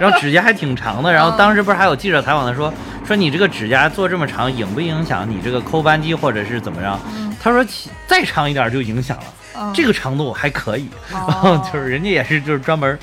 [0.00, 2.72] 然后指甲还挺长的，然后当时不是还有记者采访他说
[3.06, 6.98] 说你这个指甲做这么长影不影响你这个抠扳机或者是怎么样？
[7.40, 7.64] 他说
[8.06, 9.16] 再长一点就影响
[9.54, 10.88] 了，这个长度还可以。
[11.10, 12.98] 然后 就是人家也是就是专门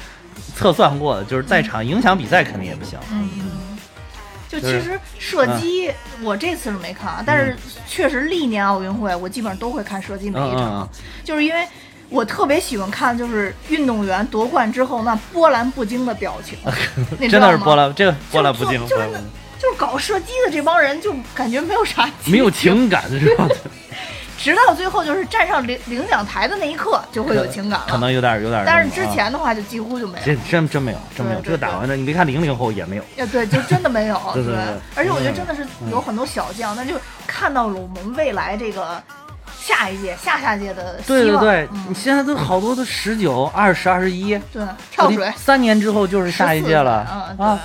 [0.55, 2.99] 测算过的，就是再长影响比赛肯定也不行。
[3.11, 3.51] 嗯嗯。
[4.49, 7.55] 就其实射击我这次是没看啊，但是
[7.87, 10.89] 确实历年奥运会我基本上都会看射击每一场，
[11.23, 11.65] 就是因为。
[12.09, 16.57] 我特别喜欢看，就是运动员夺冠之后那波澜不惊的表情，
[17.29, 19.07] 真的是波澜，这个波澜不惊，就是
[19.59, 23.47] 就是搞射击的这帮人就感觉没有啥，没有情感是吧？
[24.39, 31.41] 直到最后就是站上领领奖台的那一刻就会有情感了，可能有点有点，但是之前的话就几乎就没有，真真真没有，真没有。
[31.41, 34.63] 这个打完的，你别看零零后也没有，呃对，就真的没有， 对对对。
[34.95, 36.95] 而且我觉得真的是有很多小将，那就
[37.27, 39.03] 看到了我们未来这个。
[39.69, 47.59] 下一届、下下届的对对对，你现在都好多都十九、二十、二十一，对，跳水三年之后就是下一届了啊。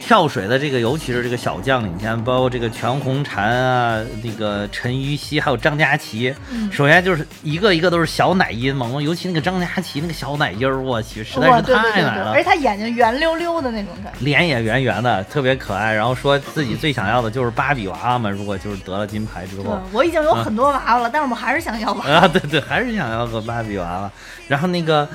[0.00, 6.32] 跳水的这个，尤其是这个小将领先，包括这个全红婵啊，那个陈芋汐，还有张佳琪。
[6.70, 12.32] 首先就是一个一个都是小奶音嘛，尤其那个张佳琪那个小奶音儿，我去，实在是太奶了。
[12.32, 15.94] 而且他眼睛圆溜溜的那种感觉，脸也圆圆的，特别可爱。
[15.94, 19.80] 然后说自己最想要的就是芭比娃娃嘛，如果就是得了金牌之后。
[19.90, 22.12] 我已经有很多娃娃了，但是我们还是想要娃娃。
[22.12, 24.10] 啊，对对，还是想要个芭比娃娃。
[24.46, 25.08] 然后那个。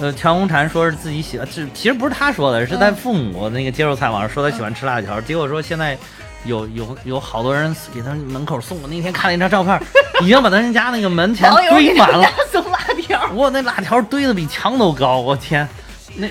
[0.00, 5.98] 呃，全红婵说是自己喜欢，这其实不是他说的，是他父母那个接受采访时说他喜欢吃辣条，结果说现在
[6.44, 8.80] 有有有好多人给他门口送。
[8.80, 9.76] 我那天看了一张照片，
[10.22, 13.28] 已经把他们家那个门前堆满了送辣条。
[13.32, 15.68] 哇，那辣条堆的比墙都高，我天！
[16.14, 16.28] 那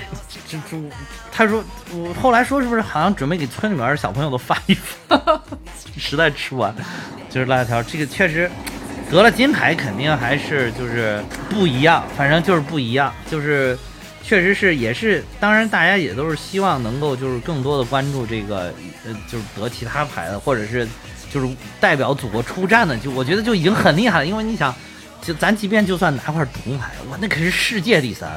[0.48, 0.78] 这这，
[1.30, 5.20] 他说我后来说是不是好像准备给村里面小朋友都发一发，
[5.98, 6.74] 实在吃不完，
[7.28, 7.82] 就是辣条。
[7.82, 8.50] 这个确实。
[9.10, 13.76] 得了金牌肯定还是就是不一样，反正就是不一样，就是
[14.22, 18.72] 确实是也是，当然大家也都是希望能够就是更多的关注这个，
[19.06, 20.86] 呃，就是得其他牌的，或者是
[21.32, 21.48] 就是
[21.80, 24.74] 代表祖国出战的，就我觉得就已经很厉害了，因为你想，
[25.22, 28.30] 就咱即便就算拿块铜牌，哇，那可是世界第三。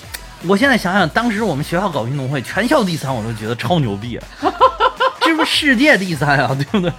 [0.46, 4.20] 我现在想想，当时我们学校搞运动会，全校第三，我都觉得超牛逼。
[5.28, 6.92] 这不世界第三啊，对不对？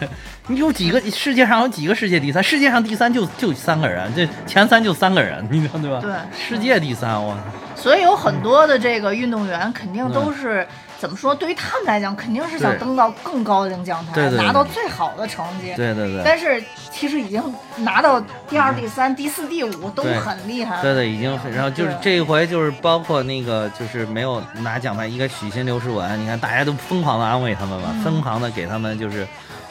[0.47, 2.43] 你有几个世界上有几个世界第三？
[2.43, 5.99] 世界上第三就就三个人，这前三就三个人，你知道对吧？
[5.99, 7.35] 对，世界第三，我
[7.75, 10.67] 所以有很多的这个运动员肯定都是。
[10.99, 11.33] 怎么说？
[11.33, 15.73] 对于他们来讲，肯定是想登到更高的领奖台，拿到最好的成绩。
[15.77, 16.21] 对对对。
[16.25, 17.41] 但是其实已经
[17.77, 20.81] 拿到第二、第三、第四、第五都很厉害了。
[20.81, 21.29] 对对，已经。
[21.53, 29.25] 然后就是这一回，就是包括那个，就是没有拿奖牌，一个许昕、刘诗雯，你看大家都疯狂的安慰他们嘛，疯狂的给他们就是，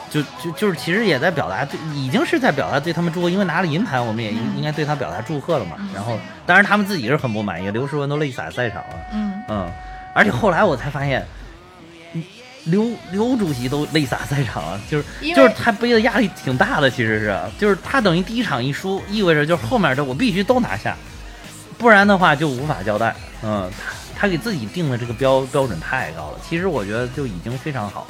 [0.09, 1.63] 就就就是其实也在表达，
[1.93, 5.77] 已经是在表达对他们祝贺，因为拿了银牌，我们也应应该对他表达祝贺了嘛。
[5.93, 8.95] 然后，当然他们自己是很不满意，刘诗雯都泪洒赛场了。
[9.13, 9.71] 嗯嗯。
[10.13, 11.25] 而且后来我才发现，
[12.65, 20.95] 刘刘主席都泪洒赛场了，就是就是他背的压力挺大的，其实是就是他等于第一场一输，意味着就是后面的我必须都拿下，
[21.77, 23.15] 不然的话就无法交代。
[23.41, 28.05] 嗯，他他给自己定的这个标标准太高了，其实我觉得就已经非常好。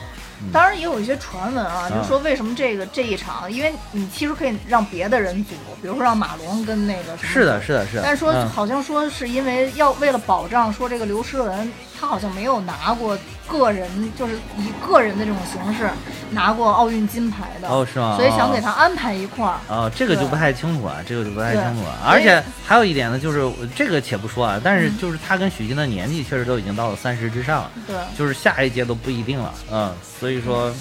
[0.54, 8.02] 当然也有一些传闻啊，就说为什么这个这一场，因为你其实可以让别的人组，比如说让马龙跟那个是的，是的，是的。
[8.02, 15.90] 但是说好像说是因为要为了保障说这个刘诗雯，她好像没有拿过个人，就是以个人的这种形式
[16.32, 18.16] 拿过奥运金牌的哦，是吗？
[18.16, 21.98] 所以想给他安排一块儿哦，这个就不太清楚啊，这个就不太清楚了。
[22.06, 30.74] 而且还有一点呢，就是这个且不说啊，但是就是他跟许昕的年纪确实都已经到了三十之上了，对，就是下一届都不一定了，嗯，所以说。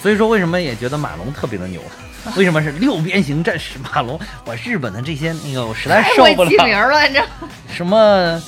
[0.00, 1.82] 所以说，为什么也觉得马龙特别的牛？
[2.36, 4.16] 为什么是六边形战士马龙？
[4.44, 6.64] 我日本的这些那个，我实在受不了。
[6.64, 7.26] 名了，你知道
[7.68, 8.40] 什么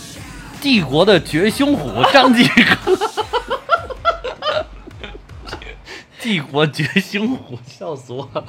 [0.61, 2.97] 帝国的绝凶虎张继科？
[6.21, 8.45] 帝国绝凶虎，笑死我了！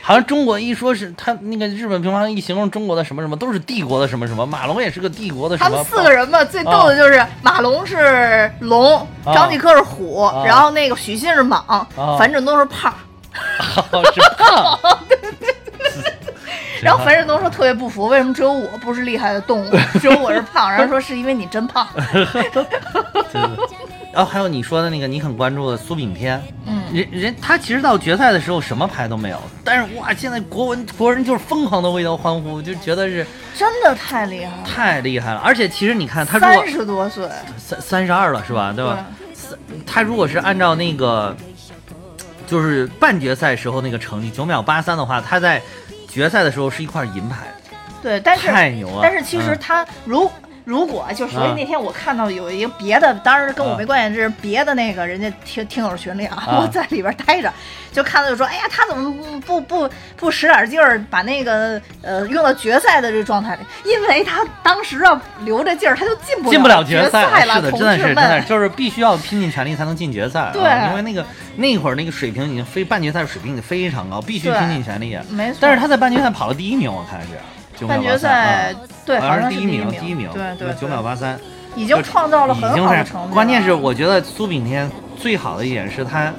[0.00, 4.46] 好像中国一说是他那个日本乒乓一形容中国的什么什么，都是帝国的什么什么。
[4.46, 5.70] 马龙也是个帝国的什么？
[5.70, 11.84] 他们四个人嘛，最逗的就是马龙是龙，张继科是虎，然后那个许昕是蟒，
[12.18, 12.94] 樊振东是胖。
[14.14, 14.78] 是胖。
[16.82, 20.70] 然后樊振东说特别不服，为什么只有我不是厉害的动物，只有我是胖？
[20.70, 21.86] 然后说是因为你真胖。
[24.10, 35.40] 然后还有你说的那个你很关注的苏炳添，嗯，人人他其实到决赛的时候什么牌都没有，但是哇，现在国文国人就是疯狂的为他欢呼，就觉得是 真的太厉害了，太厉害了。
[35.40, 38.72] 而且其实你看他三十多岁，三三十二了是吧？
[38.74, 39.06] 对吧？
[39.86, 41.36] 他如果是按照那个
[42.46, 45.62] 就是半决赛时候那个成绩九秒八三的话，他在
[46.08, 47.46] 决赛的时候是一块银牌，
[48.02, 49.00] 对，但是太牛了。
[49.02, 50.30] 但是其实他如
[50.68, 57.50] 如果就所以那天我看到有一个别的，当然跟我没关系，这是别的那个人家听听友群里啊， 我在里边待着，
[57.90, 63.62] 就看到就说，哎呀，他怎么不不不使点劲儿，把那个呃用到决赛的这个状态里？
[63.90, 67.54] 因为他当时要留着劲儿，他就进不进不了决赛了。
[67.54, 70.50] 是的，真的是真的，就是必须要拼尽全力才能进决赛。
[70.52, 71.24] 对，因为那个
[71.56, 75.18] 那会儿那个水平已经非半决赛水平已经非常高，必须拼尽全力。
[75.30, 75.56] 没错。
[75.62, 77.28] 但是他在半决赛跑了第一名，我看是。
[77.86, 81.38] 半决赛对，好像是第一名，第一名，对对，九秒八三，
[81.76, 83.34] 已经创造了很好的成绩。
[83.34, 86.32] 关键是我觉得苏炳添最好的一点是他，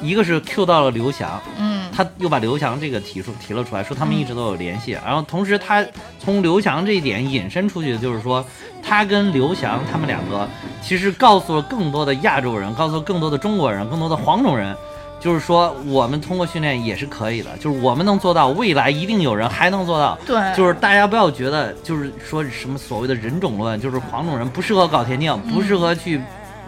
[0.00, 4.92] 一个是 Q 到了刘翔，嗯，他又把刘翔这个提出提了出来，说他们一直都有联系。
[4.92, 5.84] 然后同时他
[6.18, 8.44] 从刘翔这一点引申出去的就是说，
[8.82, 10.48] 他跟刘翔他们两个
[10.82, 14.76] 其实告诉了更多的亚洲人，告诉了更多的中国人，更多的黄种人。
[15.24, 20.18] 就是说，我们通过训练也是可以的，就是我们能做到，未来一定有人还能做到。
[20.26, 26.20] 对，就是大家不要觉得，就是说什么所谓的人种论，就是黄种人不适合搞田径，不适合去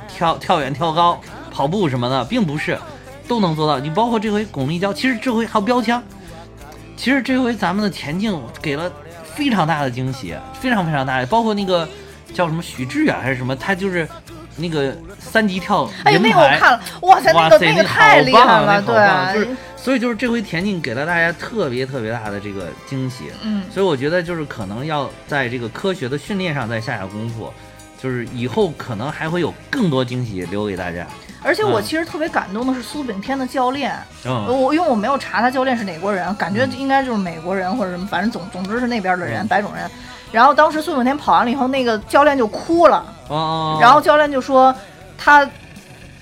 [0.08, 1.20] 跳跳远、跳高、
[1.52, 2.78] 跑步什么的，并不是，
[3.28, 3.78] 都能做到。
[3.78, 6.02] 你包括这回巩立姣，其实这回还有标枪，
[6.96, 8.90] 其实这回咱们的田径给了
[9.34, 11.86] 非常大的惊喜，非常非常大的，包括那个
[12.32, 14.08] 叫什么许志远还是什么，他就是。
[14.56, 27.52] 那个三级跳哎呦，那个我看了，哇塞，那个那个太厉害了，对，就是，所以就是这回田径给了大家特别特别大的这个惊喜，嗯，所以我觉得就是可能要在这个科学的训练上再下下功夫，
[28.00, 31.06] 就是以后可能还会有更多惊喜留给大家。
[31.42, 39.88] 而且我其实特别感动的是苏炳添的教练，我因为我没有查他教练是哪国人，感觉应该就是美国人或者什么，反正总总之是那边的人，白种人。
[40.36, 43.02] 然后当时苏炳添跑完了以后，那个教练就哭了。
[43.28, 43.78] 哦。
[43.80, 44.74] 然后教练就说，
[45.16, 45.48] 他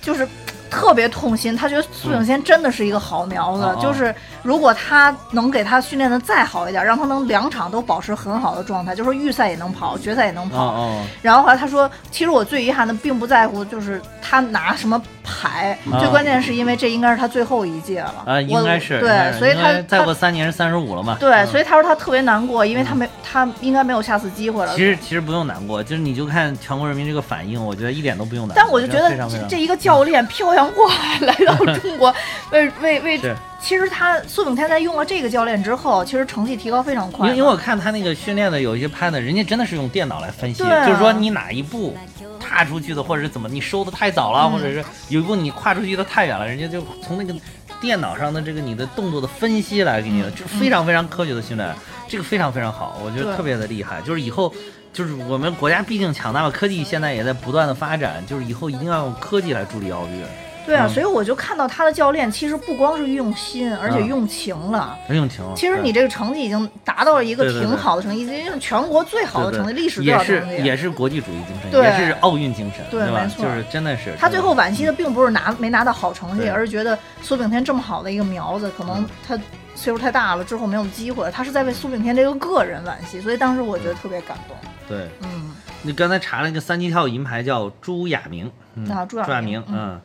[0.01, 0.25] 就是
[0.71, 11.03] 特别痛心，他觉得苏炳添真的是一个好苗子，就是如果他能给他训练的再好一点，让他能两场都保持很好的状态，就说预赛也能跑，决赛也能跑。
[11.20, 15.03] 然后后来他说，其实我最遗憾的并不在乎，就是他拿什么。
[15.26, 21.16] 海，啊最关键是因为这应该是他最后一届了啊，应该是对，所以他再过三年是三十五了嘛。
[21.18, 24.76] 对，嗯所以他说他特别难过，因为他没他应该没有下次机会了。
[24.76, 28.62] 其实其实不用难过，就是你就看全国人民这个反应，我觉得一点都不用难过。
[28.62, 32.14] 但我就觉得这这一个教练 漂洋过海来到中国，
[32.51, 33.34] 为为为是，
[33.65, 37.29] 其实他苏炳添在用了这个教练之后，其实成绩提高非常快。
[37.29, 41.97] 因为因为我看他那个训练的有一些拍的，人家真的是用电脑来分析，啊就是说你哪一步
[42.39, 47.35] 踏出去的，或者是怎么你收的太早了，嗯或者是有一步你跨出去的太远了，人家就从那个
[47.81, 51.75] 电脑上的这个你的动作的分析来给你的，就非常非常科学的训练，
[52.07, 53.99] 这个非常非常好，我觉得特别的厉害。
[54.03, 54.53] 就是以后
[54.93, 60.23] 就是我们国家毕竟强大了，科技现在也在不断的发展，就是以后一定要用科技来助力奥运。
[60.67, 64.99] 对啊，嗯所以我就看到他的教练其实不光是用心，而且嗯用情了。
[65.07, 65.45] 很用情。
[65.55, 70.65] 其实你这个成绩已经达到了一个挺好的成绩，已经是全国最好的成绩，历史最也是好的成绩。
[70.65, 72.91] 也是国际主义精神，对也是奥运精神，吧？
[72.91, 79.39] 对没错就是真的是他最后惋惜的并不是拿没拿到好成绩，而是觉得苏炳添这么好的一个苗子，可能他
[79.75, 81.31] 岁数太大了，之后没有机会了。
[81.33, 84.57] 他是在为苏炳添这个个人惋惜，所以当时我觉得特别感动。
[84.89, 85.09] 对。
[85.23, 85.51] 嗯，
[85.83, 90.01] 你刚才查了一个三级跳银牌叫朱亚明，嗯，啊朱亚亚明嗯嗯，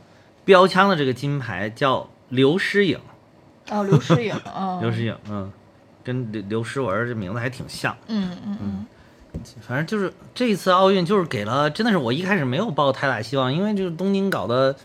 [0.49, 2.97] 标枪的这个金牌叫刘诗颖，
[3.69, 5.51] 哦，刘诗颖， 哦，刘诗颖，嗯，
[6.03, 7.95] 跟刘刘诗雯这名字还挺像。
[8.07, 8.85] 嗯嗯嗯，
[9.61, 14.75] 反正就是这一次奥运，就是给了，真的是我一开始没有抱太大希望，因为就是东京搞的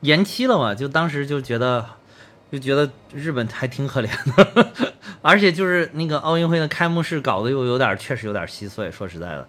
[0.00, 1.86] 延期了嘛，就当时就觉得
[2.50, 4.72] 就觉得日本还挺可怜的，
[5.22, 9.46] 而且就是那个奥运会的开幕式搞得又有点，确实有点稀碎，说实在的，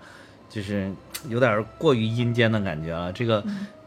[0.51, 0.91] 就是
[1.29, 3.11] 有点过于阴间的感觉了。
[3.11, 3.43] 这个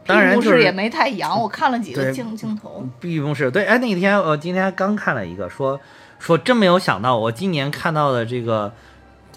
[0.07, 2.87] 当然就是也没太阳，我看了几个对镜镜头。
[2.99, 5.79] 闭幕式，对，哎，那天我今天刚看了一个，说
[6.17, 8.73] 说真没有想到，我今年看到的这个，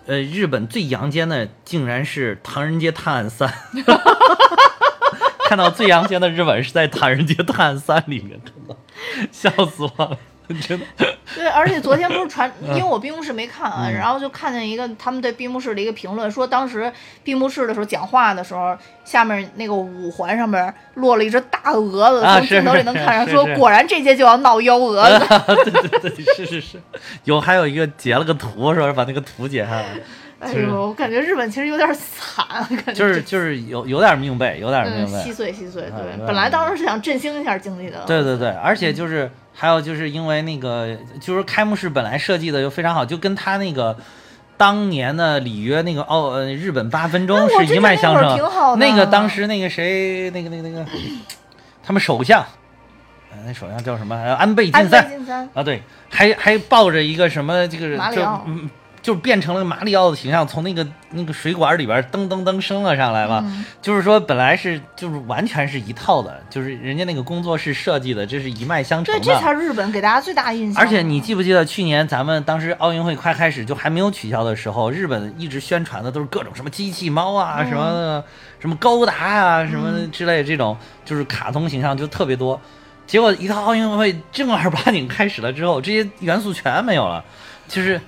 [0.07, 3.49] 呃，日本最阳间的竟然是《唐人街探案三》，
[5.49, 8.77] 看到最阳间的日本是在《唐人街探案三》里面看到，
[9.33, 10.17] 笑死我了，
[10.67, 10.87] 真的。
[11.35, 12.77] 对，而且昨天不是传， 嗯。
[12.77, 16.93] 因为我闭幕式没看啊，然后就看见一个他们对闭幕式的一个评论，说当时
[17.23, 25.27] 闭幕式的时候讲话的时候，下面那个五环上面落了一只大蛾子，从镜头里能看上，说果然这届就要闹幺蛾子。
[25.65, 26.81] 对对对，是是是，
[27.25, 30.03] 有还有一个截了个图，说是把那个图截下来，是
[30.41, 32.47] 哎呦，我感觉日本其实有点惨，
[32.85, 35.83] 感觉就是就是有有点命背，有点嗯命背，稀碎稀碎。
[35.83, 38.03] 对，本来当时是想振兴一下经济的。
[38.07, 43.95] 对对对，而且就是还有就是因为那个就是开幕式本来设计的就非常好，就跟他那个
[44.57, 48.79] 当年的里约那个奥呃日本八分钟是一脉相承。
[48.79, 50.87] 那个当时那个谁那个那个那个
[51.83, 52.41] 他们首相，
[53.31, 54.17] 呃那首相叫什么？
[54.17, 58.71] 呃安倍晋安倍三晋三，啊，对，还还抱着一个什么这个就嗯。
[59.03, 63.43] 就变成了马里奥的形象，从那个那个水管里边噔噔噔升了上来嘛。
[63.45, 69.25] 嗯就是说，本来是就是完全是一套的，就是人家那个工作室设计的，这是一脉相承对，的。
[69.25, 70.83] 这才是日本给大家最大印象。
[70.83, 78.25] 而且你记不记得去年咱们当时奥运会快开始就还没有取消的时候，日本一直宣传的都是各种什么机器猫啊，嗯什么
[78.59, 82.61] 什么高达啊，什么之类的这种，就是卡通形象就特别多。
[83.07, 87.25] 结果一到奥运会正儿八经开始了之后，这些元素全没有了，
[87.67, 88.01] 就是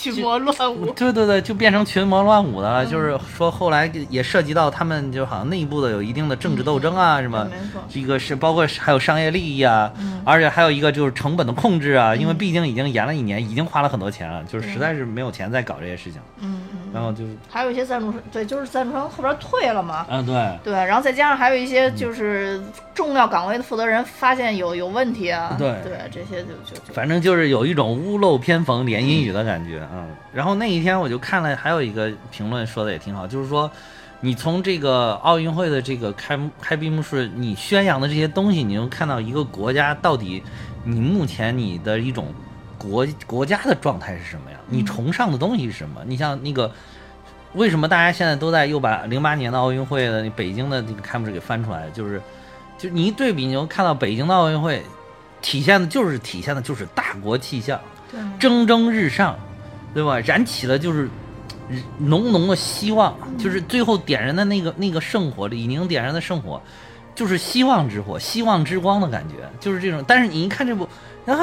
[0.00, 0.90] 群魔乱舞。
[0.92, 2.86] 对对对，就变成群魔乱舞的了。
[2.86, 16.79] 就是说后来也涉及到他们就好像内部的有一定的政治斗争啊，什么对没错这个是包括还有商业利益啊，嗯而且还有一个就是成本的控制啊，因为毕竟已经延了一年，已经花了很多钱了，就是实在是没有钱再搞这些事情，嗯嗯。
[16.92, 20.06] 然后就还有一些赞助商，对，就是赞助商后边退了嘛。
[20.08, 20.58] 嗯对。
[20.64, 22.60] 对，然后再加上还有一嗯些就是
[22.94, 30.16] 重要岗位的负责人发现有有问题啊，对对，这些就就就反正就是有一种屋漏偏逢连阴雨的感觉啊、嗯。
[30.32, 33.70] 然后那一天我就看了，还有一个评论说的也挺好，就是说，
[34.20, 40.42] 你从这个奥运会的这个开幕开闭幕式，你宣扬的这些东西，你能看到一个国家到底
[40.84, 42.26] 你目前你的一种
[42.80, 44.56] 国国家的状态是什么呀？
[44.66, 46.00] 你崇尚的东西是什么？
[46.06, 46.72] 你像那个。
[47.54, 51.90] 为什么大家现在都在又把零八年的奥运会的北京的那个开幕式给翻出来？
[51.90, 52.22] 就是，
[52.78, 54.80] 就你一对比，你就看到北京的奥运会，
[55.42, 57.80] 体现的就是体现的就是大国气象，
[58.38, 59.36] 蒸蒸日上，
[59.92, 60.20] 对吧？
[60.20, 61.10] 燃起了就是
[61.98, 66.62] 浓浓的希望，就是最后点燃的那个那个圣火，李宁点燃的圣火，
[67.16, 70.04] 就是希望之火、希望之光的感觉，就是这种。
[70.06, 70.88] 但是你一看这部，
[71.24, 71.42] 然后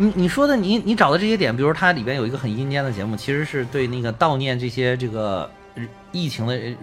[0.00, 6.54] 你你你说的你你找的这些点，比如它里边有一个很阴间的节目，其实是对那个悼念这些这个呃疫情的。
[6.54, 6.74] 呃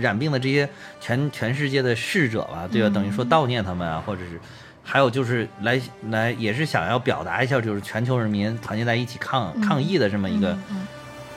[0.00, 0.66] 染病的这些
[0.98, 2.88] 全全世界的逝者吧，对吧？
[2.88, 4.40] 等于说悼念他们啊，或者是
[4.82, 10.86] 还有就是来来也是想要表达一下，就是全球人民团结在一起抗抗疫的这么一个嗯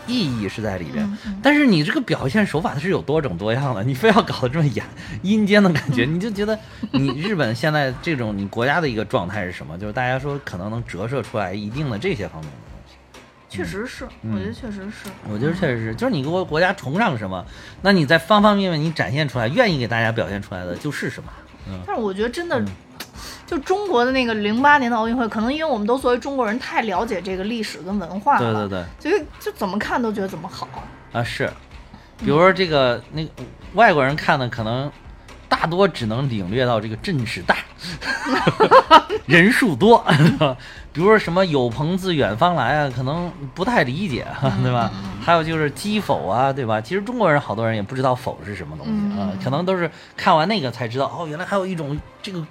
[0.07, 1.17] 意义是在里边。
[1.43, 4.83] 但是你这个表现手法它是有多种多样的，你非要搞得这么演
[5.21, 6.57] 阴间的感觉，你就觉得
[6.91, 9.77] 你日本现在这种你国家的一个状态是什么？
[9.77, 12.95] 就是大家说可能能折射出来一定的这些方面的东西。
[13.49, 15.09] 确实是，我觉得确实是。
[15.29, 17.45] 我觉得确实是，就是你国国家崇尚什么，
[17.81, 21.29] 那你在方方面面你展现出来，愿意给大家表现出来的就是什么。
[21.69, 22.63] 嗯但是我觉得真的，
[23.47, 29.11] 就中国的那个零八年的奥运会，可能因为我们都作为中国人太了解这个历史跟文化对了，对对对。
[29.11, 30.67] 所以就怎么看都觉得怎么好。
[31.13, 31.49] 啊，是，
[32.19, 33.31] 比如说这个那个
[33.73, 34.91] 外国人看的可能
[35.47, 37.55] 大多只能领略到这个阵势大，
[39.25, 40.03] 人数多，
[40.91, 44.27] 比如说什么有朋自远方来啊，可能不太理解，
[44.61, 44.91] 对吧？
[45.23, 46.81] 还有就是击否啊，对吧？
[46.81, 52.45] 其实中国人好多人也不知道否是什么东西啊，可能都是看完那个才知道，哦，原来还有一种这个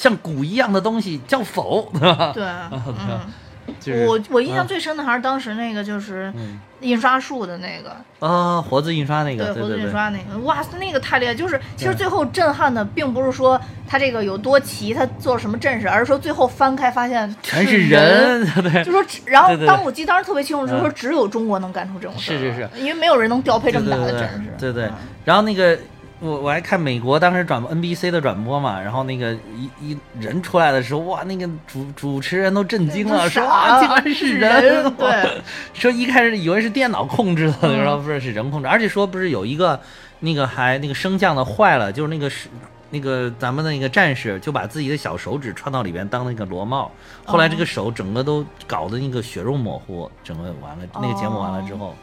[0.00, 2.32] 像鼓一样的东西叫否，对吧？
[2.32, 3.20] 对，对嗯，
[3.78, 4.66] 就是我我印象嗯。
[4.66, 6.58] 最深的还是当时那个就是嗯。
[6.80, 7.94] 印刷术的那个，
[8.26, 11.34] 啊，活字印刷那个，对活字印刷那个，哇塞，那个太厉害！
[11.34, 18.82] 就是其实最后震撼的，并不是说他这个有多奇，他做了什么阵势，而是说最后翻开发现全是是人， 对。
[18.82, 20.92] 就说，然后当我记得当时特别清楚，就是说嗯。
[20.96, 24.50] 只有中国能干出这种事是是是，因为没有人能调配这么大的对对阵势。
[24.58, 24.86] 对对对。
[24.86, 24.94] 嗯。
[25.26, 25.78] 然后那个
[26.20, 35.42] 我我还看美国当时转播 NBC 的转播嘛，然后那个一一人出来的时候，哇，那个主主持人都震惊了，说啊，竟然是是人，对，
[35.74, 37.78] 说一开始以为是电脑控制的，嗯。
[37.78, 39.80] 然后不是是人控制，而且说不是有一个
[40.20, 42.48] 那个还那个升降的坏了，就是那个是。
[42.92, 46.90] 那个咱们的那个战士就把自己的小手指穿到里边当那个螺帽，
[47.24, 51.94] 后来这个手整个都搞的那个血肉模糊，整个完了，那个节目完了之后，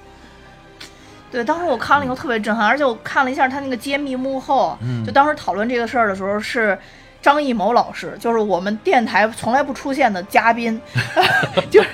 [1.32, 6.78] 对，当时我看了以后特别震撼，而且我看了一下他那个揭秘幕后，嗯就当时讨论这个事儿的时候是。
[7.20, 10.80] 张艺谋老师就是我们电台从来不出现的嘉宾，
[11.70, 11.90] 就是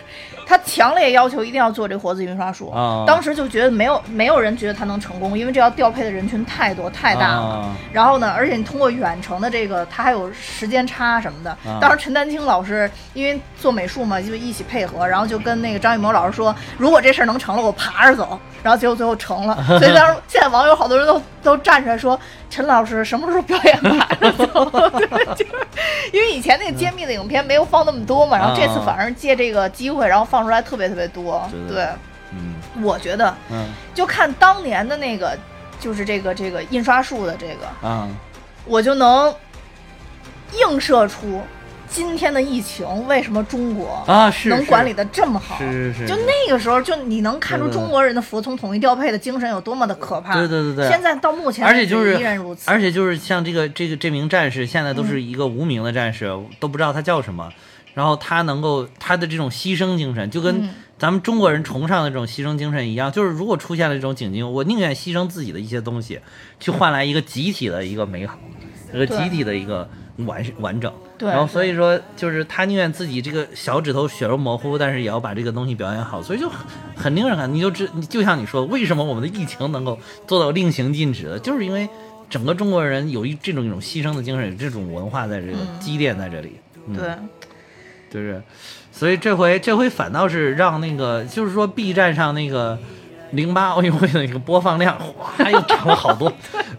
[0.55, 2.69] 他强烈要求一定要做这个活字印刷术。
[2.69, 7.41] 啊当时就觉得没有没有人觉得他能成功，因为这要调配的人群太多太大了。
[7.41, 11.49] 啊然后呢，而且你通过远程的这个，他还有时间差什么的。
[11.65, 18.39] 啊当时陈丹青老师因为做美术嘛，就一起配合，然后就跟那个张艺谋老师说，如果这事儿能成了，我爬着走。
[18.61, 22.17] 然后结果最后成了， 所以当时现在网友好多人都都站出来说，
[22.53, 24.45] 陈老师什么时候表演爬着走？
[24.91, 25.67] 对， 就是
[26.11, 31.49] 因为以前那个揭秘的影片没有放那么多嘛，然后这次反而借这个机会，然后放出来特别特别多。
[31.67, 31.87] 对
[32.31, 35.35] 嗯我觉得嗯就看当年的那个，
[35.79, 37.87] 就是这个这个印刷术的这个。
[37.87, 38.07] 啊。
[38.65, 39.33] 我就能
[40.59, 41.41] 映射出
[41.93, 45.59] 今天的疫情为什么中国啊能管理的这么好。
[45.59, 50.33] 是是是就那个时候，就你能看出中国人的服从统一调配的精神有多么的可怕。
[50.33, 52.69] 对对对对现在到目前而且就是依然如此。
[52.71, 56.25] 而且就是像这个这个这名战士，现在都是一个无名的战士，
[56.59, 57.53] 都不知道他叫什么。
[57.93, 66.19] 然后他能够他的这种牺牲精神，就跟嗯咱们中国人崇尚的这种牺牲精神一样，就是如果出现了这种境境，我宁愿牺牲自己的一些东西，
[66.59, 68.35] 去换来一个集体的一个美好，
[68.91, 69.87] 一个集体的一个
[70.17, 70.91] 完完整。
[71.17, 76.57] 对然后所以说，就是他宁愿自己这个小指头血肉模糊，但是也要把这个东西表演好，所以就很
[76.95, 77.53] 很令人看。
[77.53, 79.97] 你就知，你就像你说，为什么我们的疫情能够
[80.27, 81.87] 做到令行禁止的，就是因为
[82.29, 86.57] 整个中国人有一这种一种牺牲的精神，有这种文化在这个嗯积淀在这里。
[86.87, 87.15] 嗯对，
[88.11, 88.41] 就是，
[88.91, 92.77] 所以这回这回反倒是让那个，就是说 B 站上那个
[93.33, 96.31] 零八奥运会的那个播放量，哗又涨了好多。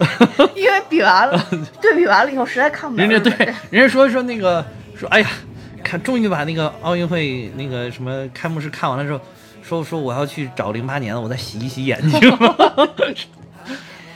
[0.56, 1.46] 因为比完了，
[1.80, 3.54] 对比完了以后实在看不了人家对人。
[3.70, 4.64] 人家说说那个
[4.96, 5.28] 说，哎呀，
[5.82, 9.20] 看终于把那个奥运会那个什么开幕式看完了之后，
[9.62, 12.20] 说说我要去找零八年的，我再洗一洗眼睛。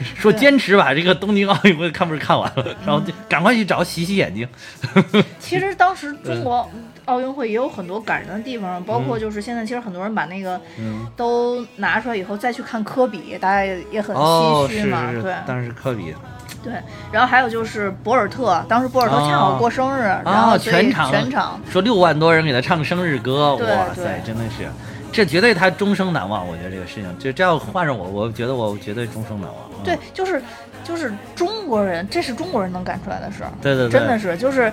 [0.16, 4.48] 说坚持把这个东京奥运会看不是看完了，然后就赶快去找洗洗眼睛。
[5.38, 6.68] 其实当时中国
[7.06, 16.14] 奥运会也有很多感人的地方，包括就是现在其实很多人把那个嗯，都拿出来以后再去看科比，大家也也很唏嘘嘛，是是对，当时科比。
[16.62, 16.72] 对。
[17.12, 21.10] 然后还有就是博尔特，当时博尔特恰好过生日，然后全场。
[21.10, 21.60] 全场。
[21.70, 24.68] 说六万多人给他唱生日歌，哇塞对，真的是，
[25.12, 26.46] 这绝对他终生难忘。
[26.46, 29.56] 我觉得这个事情，就这要换上我，我觉得我绝对终生难忘。
[29.78, 30.42] 嗯对，就是
[30.84, 34.72] 就是中国人，这是中国人能干出来的事儿，对对对，真的是就是。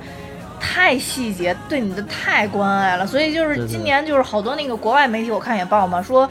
[0.57, 6.27] 太细节，对你的太关爱了，所以就是今年就是好多那个国外媒体我看也报嘛，说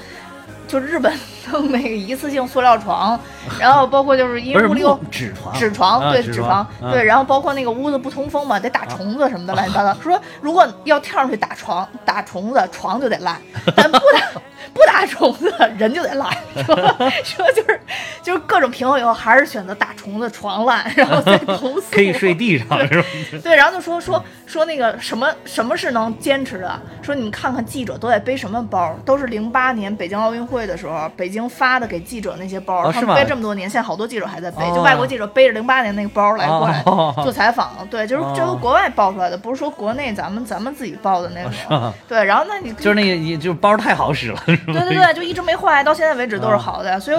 [0.67, 1.13] 就日本
[1.53, 3.19] 弄那个一次性塑料床，
[3.59, 9.99] 然后包括就是因为屋里有纸床，纸床，对啊纸床，啊对，然后包括那个屋子不通风嘛，得打虫子什么的，乱七八糟。
[10.01, 13.41] 说如果要跳上去打床打虫子，床就得烂，
[13.77, 14.41] 但不打
[14.73, 16.29] 不打虫子人就得烂，
[16.67, 16.75] 说
[17.23, 17.81] 说就是
[18.23, 21.83] 就是各种平衡以后还是选择打虫子床烂，然后再投 诉。
[21.93, 23.07] 可以睡地上是吧？
[23.43, 26.81] 对，然后就说说说那个什么什么是能坚持的？
[27.03, 37.87] 说你们看看记者都在背什么包，都是零八年北京奥运会的时候，北京发的给记者那些包，他们背这么多年，现在好多记者还在背，哦就外国记者背着零八年那个包来过来哦做采访。
[37.91, 41.53] 对，就是这都哦国外报出来的，不是说国内咱们咱们自己报的那种。
[41.69, 41.93] 吧？
[42.09, 44.73] 对，然后那你就是那个，你就是包太好使了，是吧？
[44.73, 47.17] 对对对，就一直没坏，到现在为止都是好的，所以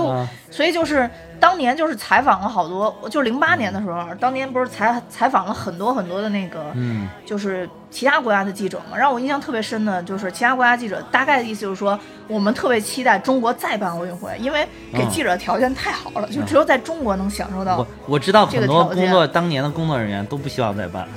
[0.49, 1.09] 所以就是
[1.39, 15.09] 当年就是采访了好多，就零八年的时候，当年不是采采访了很多很多的那个，嗯，就是其他国家的记者嘛，让我印象特别深的就是其他国家记者大概的意思就是说，我们特别期待中国再办奥运会，因为给嗯。
[15.09, 17.87] 记者条件太好了，就只有在中国能享受到我。
[18.05, 21.07] 我知道这个很多工作当年的工作人员都不希望再办，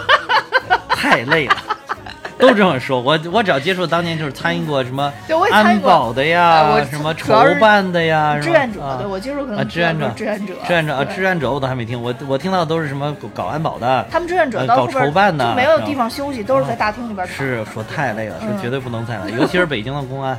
[0.88, 1.56] 太累了，
[2.40, 3.00] 都这么说。
[3.00, 5.90] 我我只要接触当年就是参与过什么对我也参与过。
[5.90, 8.96] 安保的呃呀，什么筹办的呀，志愿者，啊。
[8.98, 10.10] 对我接触可能啊志愿者。
[10.14, 18.48] 志愿者，志愿者啊，志愿者我都还没听，我我听到的都是什么搞安保的，他们志愿者呃搞筹办的就没有地方休息，都是在大厅里边是说太累了，嗯。
[18.48, 20.38] 说绝对不能再来，尤其是北京的公安，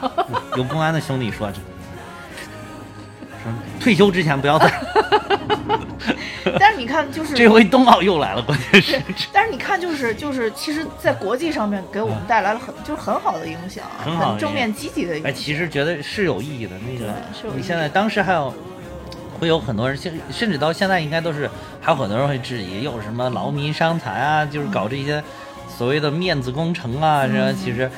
[0.56, 1.48] 有公安的兄弟说。
[1.48, 1.58] 说
[3.80, 4.66] 退休之前不要再，
[6.58, 9.00] 但是你看，就是这回冬奥又来了，关键是
[9.32, 16.72] 但是你看，就是就是，其实，在国际上面给我们带来了很就是很好的影响，很好正面积极的影响哎，其实觉得是有意义的。
[16.86, 17.12] 那个
[17.56, 18.54] 你现在当时还有
[19.38, 25.22] 会有很多人，甚甚至到现在应该都是还有很多人会质疑，又什么劳民伤财啊，就是搞这些
[25.68, 27.90] 所谓的面子工程啊，嗯这其实。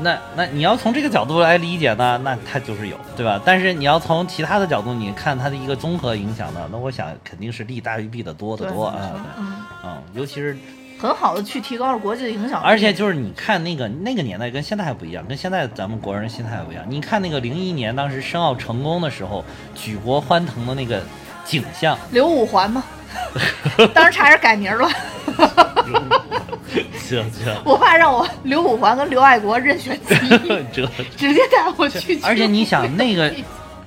[0.00, 3.40] 那那你要从这个角度来理解呢，那它就是有，对吧？
[3.44, 10.56] 但是你要从其他的角度，你看它的一个综合影响呢，那我想肯定是利大于弊的多得多啊，嗯，嗯，尤其是
[10.98, 12.62] 很好的去提高了国际的影响。
[12.62, 16.84] 而且就是你看那个那个年代跟现在还不一样，跟现在咱们国人心态还不一样。
[16.88, 21.02] 你看那个零一年当时申奥成功的时候，举国欢腾的那个
[21.44, 22.82] 景象，刘五环嘛，
[23.94, 24.88] 当时差点改名了，
[26.98, 30.86] 行行我爸让我刘五环跟刘爱国任选 其一，这，
[31.16, 32.20] 直接带我去。
[32.22, 33.32] 而且你想那个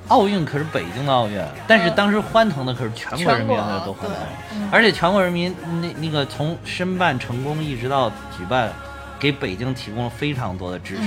[0.07, 4.17] 奥运可是北京的奥运，但是当时欢腾的可是全国人民的都欢腾
[4.71, 8.71] 而且全国人民那那个从申办成功一直到举办。
[9.17, 11.03] 给北京提供了非常多的支持，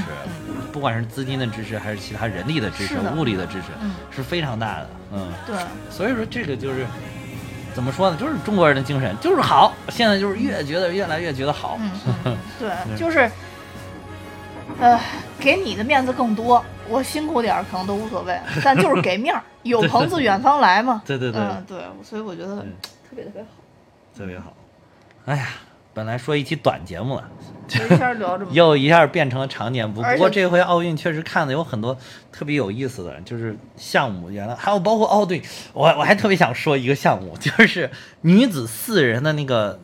[0.72, 4.90] 不管是资金的支持，还是其他人力的支持、物力的支持，嗯是非常大的。
[5.12, 5.54] 嗯，对，
[5.90, 6.86] 所以说这个就是
[7.78, 8.16] 怎么说呢？
[8.18, 9.72] 就是中国人的精神，就是好。
[9.88, 11.78] 现在就是越觉得越来越觉得好。
[11.78, 11.92] 嗯，
[12.26, 13.30] 嗯对，就是，
[14.80, 14.98] 呃，
[15.38, 21.00] 给你的面子更多，我辛苦点儿可能都无所谓，但就是给面儿，有朋自远方来嘛。
[21.06, 23.48] 对对对嗯，对，所以我觉得特别特别好。
[24.18, 24.52] 特别好。
[25.26, 25.46] 哎呀，
[25.94, 27.28] 本来说一期短节目了，
[27.68, 29.94] 一下聊这么，又一下变成了长节目。
[29.94, 31.96] 不过这回奥运确实看的有很多
[32.30, 34.30] 特别有意思的，就是项目。
[34.30, 39.80] 原来还有包括哦，对我我还特别想说一个项目，就是女子四人的那个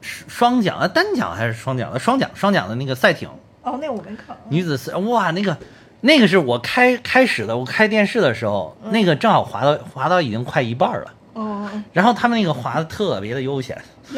[0.00, 3.28] 双桨啊，单桨还是双桨的双桨双桨的那个赛艇。
[3.62, 4.36] 哦，那我没看。
[4.48, 5.56] 女子四哇，那个
[6.00, 13.76] 那个是我开开始的，我开电视的时候，那个正好滑到滑到已经快一半了，哦，然后他们那个滑的特别的悠闲，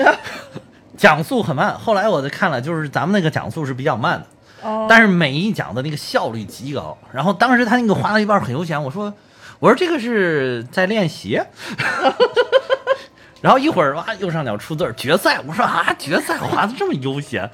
[1.01, 1.79] 讲速很慢。
[1.79, 6.97] 后来我就看了，就是咱们那个讲速是比较慢的，哦，但是每一讲的那个效率极高。
[7.11, 9.13] 然后当时他那个滑到一半很悠闲，我说
[9.61, 11.41] 我说这个是在练习。
[13.41, 17.51] 然后一会儿哇，右上角出字儿决赛，我说啊，决赛滑的这么悠闲，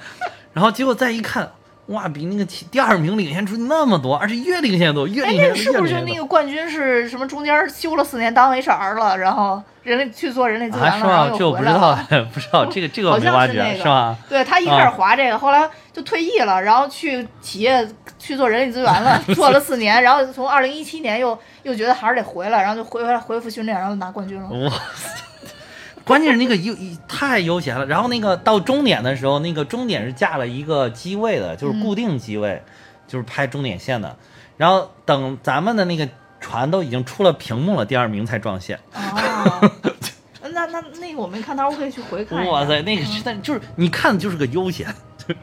[0.51, 1.49] 然后结果再一看，
[1.87, 6.13] 哇，比那个其第二名领先出那么多，而且越领先多，越哎，领先多，那个是不是越领先多。
[6.15, 7.27] 那个冠军是什么？
[7.27, 11.09] 中间休了四年当 HR 了，然后人类去做人类资源啊，了，是吗？
[11.09, 14.17] 然后又这我 不知道回来了。，不知道这个这个没挖掘，像是那个是吗？
[14.27, 17.87] 对他一开始滑这个，后来就退役了，然后去企业
[18.19, 24.49] 去做人力资源了， 做了四年，然后从二零一七年又又觉得还是得回来，然后就回回来恢复训练，然后拿冠军了。
[24.49, 25.09] 哇塞！
[26.07, 26.73] 关键是那个悠
[27.07, 32.63] 太悠闲了，然后那个到终点的时候，那个终点是架了一个机位的，就是固定机位，
[33.07, 34.15] 就是拍终点线的。
[34.55, 36.07] 然后等咱们的那个
[36.39, 38.79] 船都已经出了屏幕了，第二名才撞线。
[38.93, 39.71] 哦，
[40.53, 42.47] 那那那个我没看，到我可以去回看。
[42.47, 44.87] 哇塞，那个是，但就是你看的就是个悠闲，
[45.27, 45.35] 就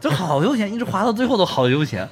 [0.08, 2.08] 就好悠闲，一直滑到最后都好悠闲。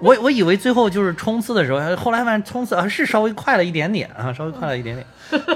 [0.00, 5.06] 我我以为最后就是冲刺的时候，后来发现冲刺啊是稍微快了一点点啊，稍微快了一点点，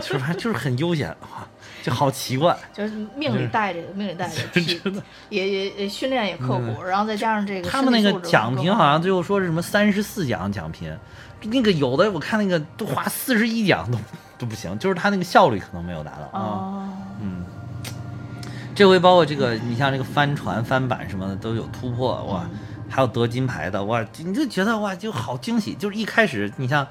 [0.01, 1.47] 就是反正就是很悠闲啊，
[1.83, 2.57] 就好奇怪。
[2.73, 4.43] 就是命里带着，命里带着，
[5.29, 10.97] 也也也训练也刻苦，然后再加上这个他们那个奖评好像最后说是什么三十四奖奖评，
[11.43, 13.99] 那个有的我看那个都花四十一奖都
[14.39, 16.41] 都不行，就是他那个效率可能没有达到啊。
[16.41, 16.89] 哦，
[17.21, 17.45] 嗯，
[18.75, 22.49] 这回包括这个，你像这个帆船、帆板什么的都有突破，哇！
[22.89, 25.75] 还有得金牌的，哇，你就觉得哇就好惊喜。
[25.75, 26.87] 就是一开始你像，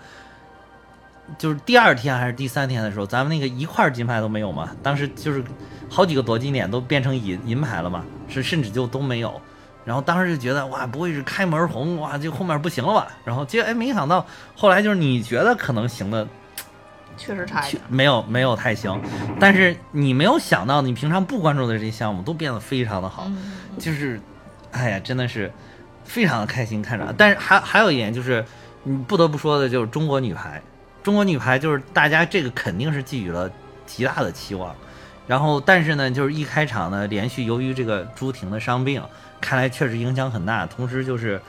[1.38, 5.44] 就是第二天还是第三天的时候，咱们那个一块金牌都没有嘛，当时就是
[5.90, 9.42] 好几个夺金点都变成银银牌了嘛，是甚至就都没有。
[9.86, 13.08] 然后当时就觉得哇，不会是开门红哇，就后面不行了吧？
[13.24, 14.26] 然后结果哎，没想到
[14.56, 16.28] 后来就是你觉得可能行的。
[17.20, 19.02] 确实差一点，没有没有太行，
[19.40, 23.28] 但是你没有想到，你平常不关注的这些项目都变得非常的好，
[23.80, 24.22] 就是，
[24.70, 25.52] 哎呀，真的是
[26.08, 27.14] 非常的开心看着。
[27.18, 28.44] 但是还还有一点就是，
[28.84, 30.62] 你不得不说的就是中国女排，
[31.04, 33.52] 中国女排就是大家这个肯定是寄予了
[33.86, 34.76] 极大的期望，
[35.28, 39.04] 然后但是呢，就是一开场呢，连续由于这个朱婷的伤病，
[39.40, 41.40] 看来确实影响很大，同时就是。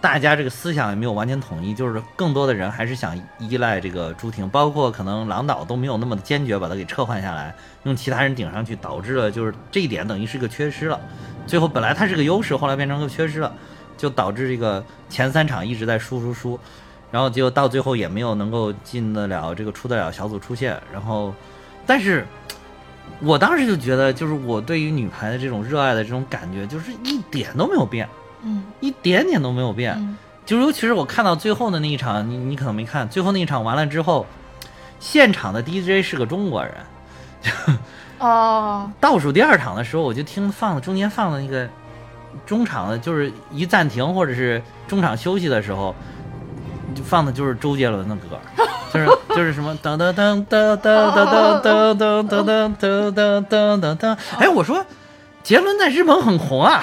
[0.00, 11.00] 大家这个思想也没有完全统一，就是更多的人还是想依赖这个朱婷，包括可能郎导都没有那么的坚决把他给撤换下来，用其他人顶上去，导致了就是这一点等于是个缺失了。
[11.46, 13.50] 最后本来他是个优势，后来变成个缺失了，
[13.96, 16.58] 就导致这个前三场一直在输输输，
[17.10, 20.80] 然后结果到最后也没有能够进得了这个出得了小组出线。
[20.92, 21.34] 然后，
[21.86, 22.26] 但是
[23.20, 28.08] 我当时就觉得，就是我对于女排的这种热爱的这种感觉，就是一点都没有变。
[28.46, 34.26] 嗯，一点点都没有变，就尤其是我看到最后的那一场，你你可能没看，最后那一场完了之后，
[35.00, 36.74] 现场的 DJ 是个中国人，
[38.20, 41.66] 哦，倒数第二场的时候，我就听放的中间放的那个
[42.46, 45.94] 中场的，就是一暂停或者是中场休息的时候，
[46.94, 48.38] 就放的就是周杰伦的歌，
[48.92, 54.84] 就是就是什么噔噔噔噔噔噔噔噔噔噔噔噔噔噔，哎，我说
[55.42, 56.82] 杰伦在日本很红啊。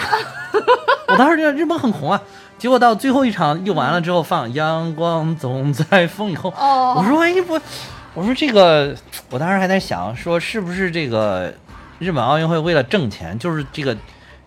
[1.08, 2.22] 我当时觉得日本很红啊，
[2.58, 6.50] 结果到最后一场又完了之后放《阳光总在风以后》，
[6.96, 7.60] 我说哎不，
[8.14, 8.96] 我说这个，
[9.30, 11.54] 我当时还在想说是不是这个
[12.00, 13.96] 日本奥运会为了挣钱，就是这个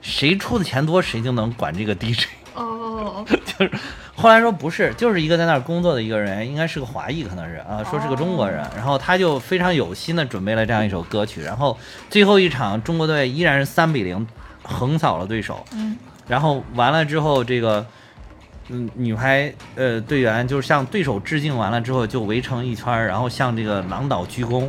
[0.05, 3.72] 谁出的钱多谁就能管这个 DJ 哦， 就是
[4.14, 11.76] 后来说不是，就是一个在那儿工作的一个人，应该是个华裔，可能是啊，说是个中国人，然后他就非常有心的准备了这样一首歌曲，然后
[12.09, 14.24] 最后一场中国队依然是三比零。
[14.66, 15.94] 横扫了对手，嗯，
[16.26, 17.84] 然后完了之后，这个，
[18.70, 24.66] 嗯，女排呃队员就是向对手致敬完了之后，就围成一圈，然后向这个郎导鞠躬，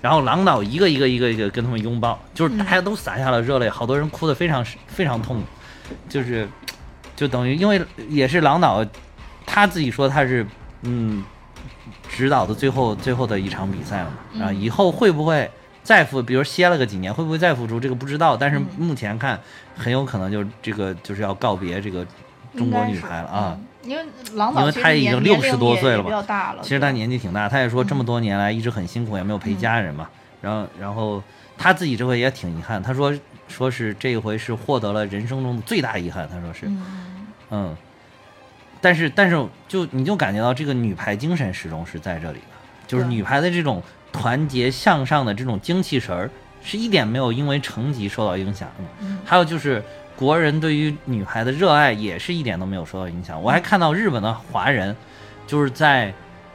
[0.00, 5.42] 然后郎导一个一个一个一个跟他们拥抱，就是大家都洒下了热泪，好多人哭得非常非常痛，
[6.08, 6.48] 就是，
[7.14, 8.84] 就等于因为也是郎导
[9.44, 10.46] 他自己说他是
[10.82, 11.24] 嗯
[12.08, 15.50] 指导的最后最后的一场比赛了嘛，啊，以后会不会？
[15.82, 17.78] 再复，比如歇了个几年，会不会再复出？
[17.78, 18.36] 这个不知道。
[18.36, 19.40] 但是目前看，
[19.76, 22.04] 很有可能就这个就是要告别这个
[22.56, 23.56] 中国女排了啊。
[23.86, 26.56] 因为郎导因为他已经六十多岁了吧？
[26.62, 30.08] 其实他年纪挺大，他也说这么多年来一直很辛苦，也没有陪家人嘛。
[30.40, 31.22] 然后，然后
[31.56, 32.82] 他自己这回也挺遗憾。
[32.82, 33.12] 他说，
[33.48, 36.28] 说是这一回是获得了人生中的最大遗憾。
[36.28, 36.70] 他说是，
[37.50, 37.76] 嗯。
[38.80, 42.44] 但是，但是就你就感觉到这个女排精神始终是在这里的，
[42.86, 43.82] 就是女排的这种。
[44.12, 46.30] 团结向上的这种精气神儿，
[46.62, 49.06] 是一点没有因为成绩受到影响的。
[49.26, 49.84] 还有就是
[50.16, 53.40] 国人对于女排的热爱，也是一点都没有受到影响。
[53.40, 54.96] 我还看到日本的华人，
[55.46, 56.12] 就是在，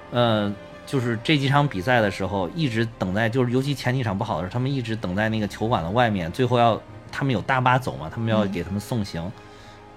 [0.10, 0.52] 呃，
[0.86, 6.82] 就是这几场比赛的时候，一直等在，就是尤其前几场不好的时候，他们一直等在那个球馆的外面，最后要
[7.12, 9.32] 他们有大巴走嘛，他们要给他们送行，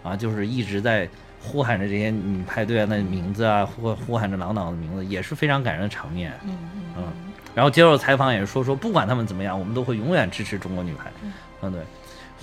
[0.03, 1.09] 啊，就是一直在
[1.43, 6.33] 呼喊着这些女排队员的名字啊，呼呼喊着郎导的名字，也是非常感人的场面。
[6.45, 6.59] 嗯
[6.97, 7.05] 嗯。
[7.55, 11.13] 然后接受采访也是说说，不管他们怎么样，我们都会永远支持中国女排。
[11.63, 11.81] 嗯，对，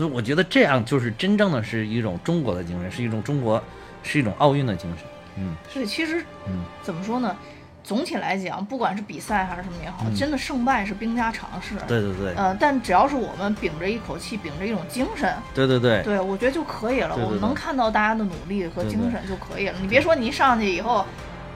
[0.01, 3.61] 所以我觉得这样就是真正的是一种中国的精神，是一种中国，
[4.01, 5.05] 是一种奥运的精神。
[5.35, 7.37] 嗯，是，其实，嗯，怎么说呢？
[7.83, 11.75] 总体来讲，不管是比赛还是什么也好，真的胜败是兵家常事。
[11.87, 12.33] 对对对。
[12.33, 17.15] 呃，但只要是我们秉着一口气，秉着一种精神，对对对，对我觉得就可以了。
[17.15, 19.75] 我们能看到大家的努力和精神就可以了。
[19.83, 21.05] 你别说你一上去以后。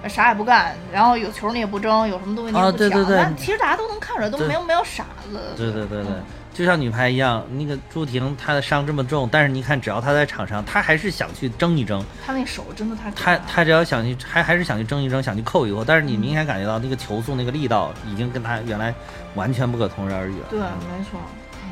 [0.08, 5.39] 啥也不干，然后有球你也不争，有什么东西你也不抢，但其实大家都能看出来，都没有没有傻子。
[5.58, 6.14] 对对对对，
[6.56, 12.01] 就像女排一样，那个朱婷她的伤这么重，但是你看，只要她在场上，她还是想去争一争。
[12.26, 13.12] 她那手真的太……
[13.12, 15.84] 她她只要想去，还还是想去争一争，想去扣一扣。
[15.84, 18.95] 但是你明显感觉到那个球速、那个力道，已经跟她原来
[19.34, 20.47] 完全不可同日而语了。
[20.49, 21.20] 对，没错。
[21.56, 21.70] 嗯。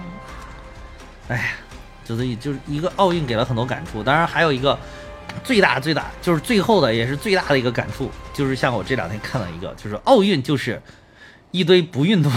[1.29, 1.43] 哎呀，
[2.03, 4.77] 就是就是一个奥运给了很多感触，当然还有一个。
[5.43, 10.79] 最大最大就是最后的也是最大的一个感触，就是像我这两天看到一个，就是奥运就是
[11.53, 12.31] 一堆不运动，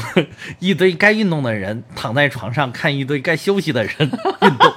[0.60, 4.08] 一堆该运动的人躺在床上看一堆该休息的人运
[4.58, 4.74] 动，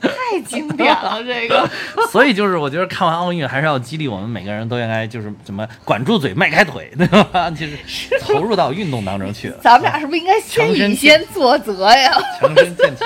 [0.00, 1.68] 太经典了这个。
[2.12, 7.50] 所以就是我觉得看完奥运还是要激励我们每个人都应该就是怎么管住嘴迈开腿，对吧？
[7.50, 7.76] 就是
[8.20, 9.50] 投入到运动当中去。
[9.64, 12.12] 咱们俩是不是应该先以先作则呀？
[12.38, 13.04] 强身健体。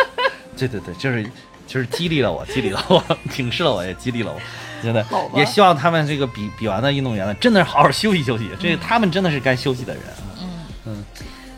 [0.59, 1.25] 对对对，就是。
[1.69, 4.41] 就是激励了我，激励了我，警示了我，也激励了我。
[4.83, 5.05] 真的，
[5.35, 8.51] 也希望他们这个比比完的运动员呢，真的是好好休息休息。
[8.61, 10.03] 这他们真的是该休息的人。
[10.41, 10.49] 嗯
[10.87, 11.05] 嗯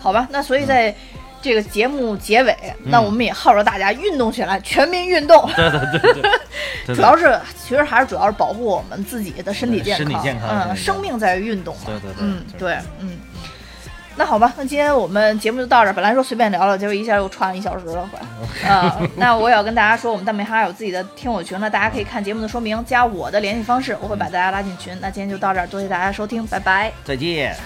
[0.00, 0.94] 好吧，那所以在
[1.42, 5.48] 这个节目结尾，那我们也号召大家运动起来，全民运动。
[5.54, 6.22] 对对对
[6.86, 10.06] 对， 主要是，其实还是主要是保护我们自己的身体健康。
[10.06, 11.82] 身体健康嗯，生命在于运动嘛。
[11.86, 13.18] 对对对嗯，对，嗯。
[14.18, 15.94] 那好吧，那今天我们节目就到这儿。
[15.94, 18.68] 本来说随便聊聊，结果一下又串了一小时了，快。
[18.68, 24.92] 啊、那我也要跟大家说，我们大美哈有自己的听友群了，大家可以看节目的说明，加我的联系方式，我会把大家拉进群。
[25.00, 26.92] 那今天就到这儿，多谢大家收听，拜拜。
[27.04, 27.56] 再见。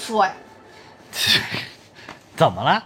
[0.00, 0.26] 说？
[2.36, 2.82] 怎么了？